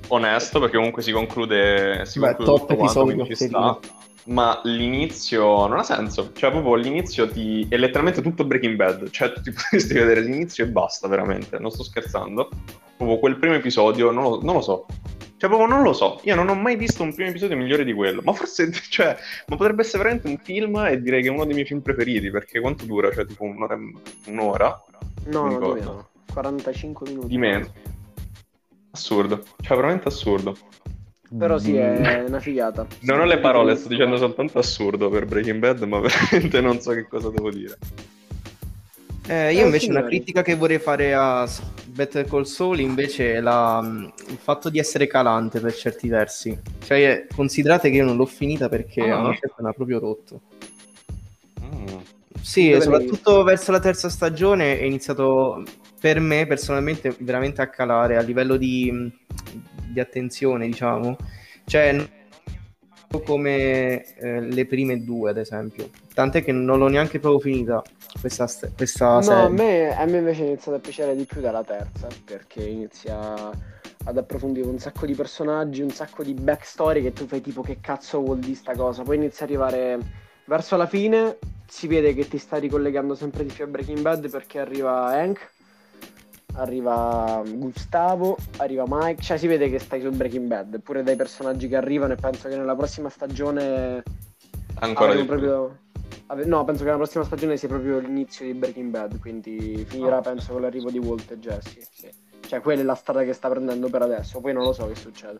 Onesto, 0.09 0.59
perché 0.59 0.75
comunque 0.75 1.01
si 1.01 1.13
conclude. 1.13 2.03
Si 2.05 2.19
Beh, 2.19 2.35
conclude 2.35 2.49
top 2.49 2.59
tutto 2.59 2.75
quanto, 2.75 2.83
episodio, 2.83 3.13
quindi 3.13 3.35
ci 3.35 3.47
sta. 3.47 3.79
Ma 4.25 4.59
l'inizio 4.63 5.65
non 5.67 5.79
ha 5.79 5.83
senso. 5.83 6.31
Cioè, 6.33 6.51
proprio 6.51 6.75
l'inizio 6.75 7.27
ti... 7.29 7.65
è 7.69 7.77
letteralmente 7.77 8.21
tutto 8.21 8.45
Breaking 8.45 8.75
Bad. 8.75 9.09
Cioè, 9.09 9.33
tu 9.33 9.41
ti 9.41 9.51
potresti 9.53 9.93
vedere 9.93 10.21
l'inizio 10.21 10.65
e 10.65 10.67
basta, 10.67 11.07
veramente. 11.07 11.57
Non 11.57 11.71
sto 11.71 11.83
scherzando. 11.83 12.49
Proprio 12.97 13.17
quel 13.19 13.37
primo 13.37 13.55
episodio, 13.55 14.11
non 14.11 14.23
lo, 14.23 14.41
non 14.43 14.55
lo 14.55 14.61
so. 14.61 14.85
Cioè, 15.37 15.49
proprio 15.49 15.67
non 15.67 15.81
lo 15.83 15.93
so. 15.93 16.19
Io 16.23 16.35
non 16.35 16.49
ho 16.49 16.53
mai 16.53 16.75
visto 16.75 17.01
un 17.01 17.13
primo 17.13 17.29
episodio 17.29 17.55
migliore 17.57 17.83
di 17.85 17.93
quello. 17.93 18.21
Ma 18.23 18.33
forse, 18.33 18.69
cioè, 18.89 19.17
ma 19.47 19.55
potrebbe 19.55 19.81
essere 19.81 20.03
veramente 20.03 20.27
un 20.27 20.37
film 20.37 20.75
e 20.85 21.01
direi 21.01 21.21
che 21.21 21.29
è 21.29 21.31
uno 21.31 21.45
dei 21.45 21.53
miei 21.53 21.65
film 21.65 21.79
preferiti. 21.81 22.29
Perché 22.29 22.59
quanto 22.59 22.85
dura? 22.85 23.11
Cioè, 23.11 23.25
tipo 23.25 23.45
un'ora. 23.45 23.75
e- 23.75 24.29
Un'ora? 24.31 24.83
No, 25.25 25.43
Mi 25.45 25.53
no, 25.53 25.57
di 25.59 25.65
ricordo. 25.65 25.73
meno. 25.79 26.09
45 26.33 27.09
minuti. 27.09 27.27
Di 27.27 27.37
meno. 27.37 27.67
Assurdo. 28.91 29.43
Cioè, 29.61 29.75
veramente 29.75 30.07
assurdo. 30.07 30.55
Però 31.37 31.57
sì, 31.59 31.75
è 31.75 32.23
una 32.27 32.39
figata. 32.39 32.87
Non 33.01 33.19
ho 33.19 33.25
le 33.25 33.39
parole, 33.39 33.75
sto 33.75 33.87
dicendo 33.87 34.17
soltanto 34.17 34.57
assurdo 34.59 35.09
per 35.09 35.25
Breaking 35.25 35.59
Bad, 35.59 35.83
ma 35.83 35.99
veramente 36.01 36.59
non 36.61 36.79
so 36.81 36.91
che 36.91 37.07
cosa 37.07 37.29
devo 37.29 37.51
dire. 37.51 37.77
Eh, 39.27 39.53
io 39.53 39.61
Eh, 39.61 39.65
invece 39.65 39.91
una 39.91 40.03
critica 40.05 40.41
che 40.41 40.55
vorrei 40.55 40.79
fare 40.79 41.13
a 41.13 41.47
Better 41.85 42.25
Call 42.25 42.43
Saul 42.43 42.79
invece 42.79 43.33
è 43.35 43.39
la- 43.41 44.11
il 44.27 44.37
fatto 44.41 44.69
di 44.69 44.79
essere 44.79 45.05
calante 45.05 45.59
per 45.59 45.75
certi 45.75 46.07
versi. 46.07 46.57
Cioè, 46.83 47.27
considerate 47.35 47.91
che 47.91 47.97
io 47.97 48.05
non 48.05 48.15
l'ho 48.17 48.25
finita 48.25 48.67
perché 48.69 49.01
Ah. 49.07 49.17
a 49.17 49.19
una 49.19 49.33
certa 49.35 49.61
mi 49.61 49.67
ha 49.69 49.73
proprio 49.73 49.99
rotto. 49.99 50.41
Mm. 51.63 51.97
Sì, 52.41 52.69
Dove 52.71 52.81
soprattutto 52.81 53.43
verso 53.43 53.71
la 53.71 53.79
terza 53.79 54.09
stagione 54.09 54.79
è 54.79 54.83
iniziato 54.83 55.63
per 55.99 56.19
me 56.19 56.47
personalmente 56.47 57.13
veramente 57.19 57.61
a 57.61 57.67
calare 57.67 58.17
a 58.17 58.21
livello 58.21 58.55
di, 58.55 59.11
di 60.01 60.07
attenzione, 60.07 60.65
diciamo. 60.65 61.15
Cioè, 61.65 61.91
non 61.91 62.07
come 63.23 64.03
eh, 64.15 64.41
le 64.41 64.65
prime 64.65 65.03
due, 65.03 65.31
ad 65.31 65.37
esempio. 65.37 65.89
Tant'è 66.13 66.43
che 66.43 66.51
non 66.51 66.77
l'ho 66.77 66.87
neanche 66.87 67.19
proprio 67.19 67.39
finita 67.39 67.81
questa, 68.19 68.47
st- 68.47 68.75
questa 68.75 69.21
No, 69.21 69.21
serie. 69.21 69.45
a 69.45 69.49
me, 69.49 69.95
a 69.95 70.05
me 70.05 70.17
invece 70.19 70.43
è 70.43 70.45
iniziato 70.47 70.77
a 70.77 70.81
piacere 70.81 71.15
di 71.15 71.25
più 71.25 71.41
dalla 71.41 71.63
terza, 71.63 72.07
perché 72.23 72.63
inizia 72.63 73.49
ad 74.05 74.17
approfondire 74.17 74.67
un 74.67 74.77
sacco 74.79 75.05
di 75.05 75.15
personaggi, 75.15 75.81
un 75.81 75.89
sacco 75.89 76.23
di 76.23 76.33
backstory 76.33 77.01
che 77.01 77.11
tu 77.13 77.25
fai 77.25 77.41
tipo 77.41 77.61
che 77.61 77.79
cazzo 77.81 78.21
vuol 78.21 78.39
dire 78.39 78.55
sta 78.55 78.75
cosa. 78.75 79.03
Poi 79.03 79.15
inizia 79.17 79.45
ad 79.45 79.51
arrivare 79.51 79.99
verso 80.45 80.75
la 80.77 80.85
fine, 80.87 81.37
si 81.67 81.87
vede 81.87 82.13
che 82.13 82.27
ti 82.27 82.37
sta 82.37 82.57
ricollegando 82.57 83.15
sempre 83.15 83.43
di 83.43 83.51
più 83.53 83.63
a 83.63 83.67
Breaking 83.67 83.99
Bad 84.01 84.29
perché 84.29 84.59
arriva 84.59 85.07
Hank, 85.07 85.49
arriva 86.53 87.41
Gustavo, 87.45 88.37
arriva 88.57 88.83
Mike, 88.87 89.21
cioè 89.21 89.37
si 89.37 89.47
vede 89.47 89.69
che 89.69 89.79
stai 89.79 90.01
su 90.01 90.09
Breaking 90.09 90.47
Bad, 90.47 90.79
pure 90.81 91.03
dai 91.03 91.15
personaggi 91.15 91.67
che 91.67 91.75
arrivano 91.75 92.13
e 92.13 92.17
penso 92.17 92.47
che 92.49 92.55
nella 92.57 92.75
prossima 92.75 93.09
stagione 93.09 94.03
Ancora 94.79 95.13
di 95.13 95.23
proprio... 95.25 95.79
ave- 96.27 96.45
No, 96.45 96.63
penso 96.63 96.83
che 96.83 96.89
la 96.89 96.95
prossima 96.95 97.23
stagione 97.23 97.57
sia 97.57 97.67
proprio 97.67 97.99
l'inizio 97.99 98.45
di 98.45 98.53
Breaking 98.53 98.89
Bad, 98.89 99.19
quindi 99.19 99.85
finirà 99.87 100.17
Ah. 100.17 100.21
penso 100.21 100.53
con 100.53 100.61
l'arrivo 100.61 100.89
di 100.89 100.99
Walt 100.99 101.31
e 101.31 101.39
Jesse. 101.39 101.87
Sì. 101.91 102.09
Cioè, 102.41 102.61
quella 102.61 102.81
è 102.81 102.85
la 102.85 102.95
strada 102.95 103.23
che 103.23 103.33
sta 103.33 103.47
prendendo 103.49 103.89
per 103.89 104.01
adesso, 104.01 104.39
poi 104.39 104.53
non 104.53 104.63
lo 104.63 104.73
so 104.73 104.87
che 104.87 104.95
succede. 104.95 105.39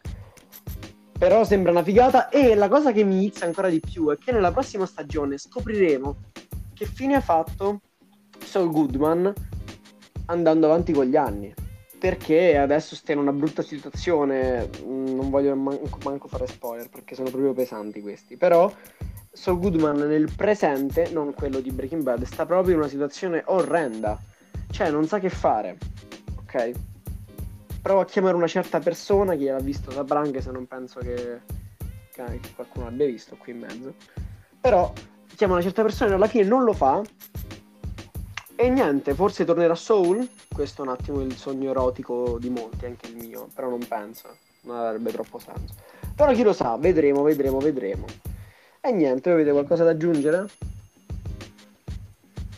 Però 1.17 1.43
sembra 1.43 1.71
una 1.71 1.83
figata 1.83 2.29
e 2.29 2.55
la 2.55 2.69
cosa 2.69 2.91
che 2.93 3.03
mi 3.03 3.15
inizia 3.15 3.45
ancora 3.45 3.67
di 3.67 3.79
più 3.81 4.09
è 4.09 4.17
che 4.17 4.31
nella 4.31 4.51
prossima 4.51 4.85
stagione 4.85 5.37
scopriremo 5.37 6.15
che 6.73 6.85
fine 6.85 7.15
ha 7.15 7.21
fatto 7.21 7.81
Saul 8.45 8.71
Goodman 8.71 9.33
andando 10.29 10.67
avanti 10.67 10.93
con 10.93 11.05
gli 11.05 11.15
anni. 11.15 11.53
Perché 11.99 12.55
adesso 12.57 12.95
sta 12.95 13.11
in 13.11 13.17
una 13.17 13.33
brutta 13.33 13.61
situazione, 13.61 14.69
mm, 14.81 15.15
non 15.15 15.29
voglio 15.29 15.53
manco, 15.55 15.97
manco 16.03 16.27
fare 16.29 16.47
spoiler 16.47 16.89
perché 16.89 17.13
sono 17.13 17.29
proprio 17.29 17.51
pesanti 17.53 17.99
questi, 17.99 18.37
però 18.37 18.71
Saul 19.31 19.59
Goodman 19.59 19.97
nel 20.07 20.31
presente, 20.33 21.09
non 21.11 21.33
quello 21.33 21.59
di 21.59 21.71
Breaking 21.71 22.01
Bad, 22.01 22.23
sta 22.23 22.45
proprio 22.45 22.73
in 22.73 22.79
una 22.79 22.89
situazione 22.89 23.43
orrenda. 23.47 24.17
Cioè, 24.71 24.91
non 24.91 25.07
sa 25.07 25.19
che 25.19 25.29
fare. 25.29 25.77
Ok? 26.39 26.71
Provo 27.81 27.99
a 27.99 28.05
chiamare 28.05 28.35
una 28.35 28.47
certa 28.47 28.79
persona, 28.79 29.35
chi 29.35 29.45
l'ha 29.45 29.59
visto 29.59 29.91
saprà 29.91 30.19
anche 30.19 30.41
se 30.41 30.51
non 30.51 30.67
penso 30.67 30.99
che, 30.99 31.41
che 32.11 32.39
qualcuno 32.55 32.85
l'abbia 32.85 33.05
visto 33.07 33.35
qui 33.37 33.51
in 33.51 33.59
mezzo. 33.59 33.93
Però 34.61 34.91
chiama 35.35 35.53
una 35.53 35.63
certa 35.63 35.83
persona 35.83 36.11
e 36.11 36.13
alla 36.15 36.27
fine 36.27 36.43
non 36.43 36.63
lo 36.63 36.73
fa. 36.73 37.01
E 38.61 38.69
niente, 38.69 39.13
forse 39.13 39.45
tornerà 39.45 39.73
Soul. 39.73 40.27
Questo 40.53 40.81
è 40.83 40.85
un 40.85 40.91
attimo 40.91 41.21
il 41.21 41.33
sogno 41.37 41.69
erotico 41.69 42.37
di 42.41 42.49
molti, 42.49 42.87
anche 42.87 43.07
il 43.07 43.15
mio, 43.15 43.47
però 43.55 43.69
non 43.69 43.79
penso. 43.87 44.35
Non 44.63 44.75
avrebbe 44.75 45.13
troppo 45.13 45.39
senso. 45.39 45.75
Però 46.13 46.33
chi 46.33 46.43
lo 46.43 46.51
sa, 46.51 46.75
vedremo, 46.75 47.21
vedremo, 47.21 47.59
vedremo. 47.59 48.05
E 48.81 48.91
niente, 48.91 49.31
avete 49.31 49.51
qualcosa 49.51 49.85
da 49.85 49.91
aggiungere? 49.91 50.39
No, 50.39 50.47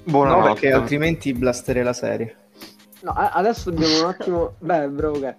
Buonanotte. 0.05 0.53
perché 0.53 0.71
altrimenti 0.71 1.33
blasterei 1.33 1.83
la 1.83 1.93
serie. 1.93 2.35
No, 3.01 3.11
adesso 3.11 3.69
dobbiamo 3.69 3.99
un 3.99 4.05
attimo. 4.05 4.53
Beh, 4.57 4.87
bravo, 4.87 5.17
ok. 5.17 5.35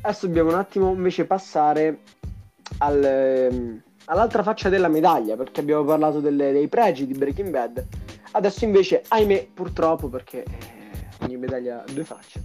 Adesso 0.00 0.26
dobbiamo 0.26 0.48
un 0.48 0.56
attimo 0.58 0.90
invece 0.90 1.24
passare 1.24 1.98
al, 2.78 3.04
ehm, 3.04 3.82
all'altra 4.06 4.42
faccia 4.42 4.68
della 4.68 4.88
medaglia, 4.88 5.36
perché 5.36 5.60
abbiamo 5.60 5.84
parlato 5.84 6.18
delle- 6.18 6.50
dei 6.50 6.66
pregi 6.66 7.06
di 7.06 7.14
Breaking 7.16 7.50
Bad. 7.50 7.86
Adesso 8.32 8.64
invece, 8.64 9.02
ahimè, 9.08 9.48
purtroppo, 9.52 10.08
perché 10.08 10.44
eh, 10.44 11.24
ogni 11.24 11.36
medaglia 11.36 11.82
ha 11.82 11.92
due 11.92 12.04
facce, 12.04 12.42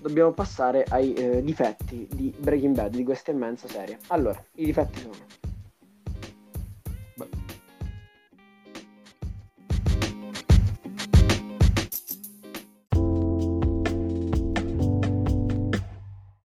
dobbiamo 0.00 0.32
passare 0.32 0.84
ai 0.88 1.14
eh, 1.14 1.42
difetti 1.42 2.08
di 2.12 2.34
Breaking 2.36 2.74
Bad, 2.74 2.94
di 2.94 3.04
questa 3.04 3.30
immensa 3.30 3.68
serie. 3.68 3.98
Allora, 4.08 4.42
i 4.54 4.64
difetti 4.64 5.00
sono 5.00 5.14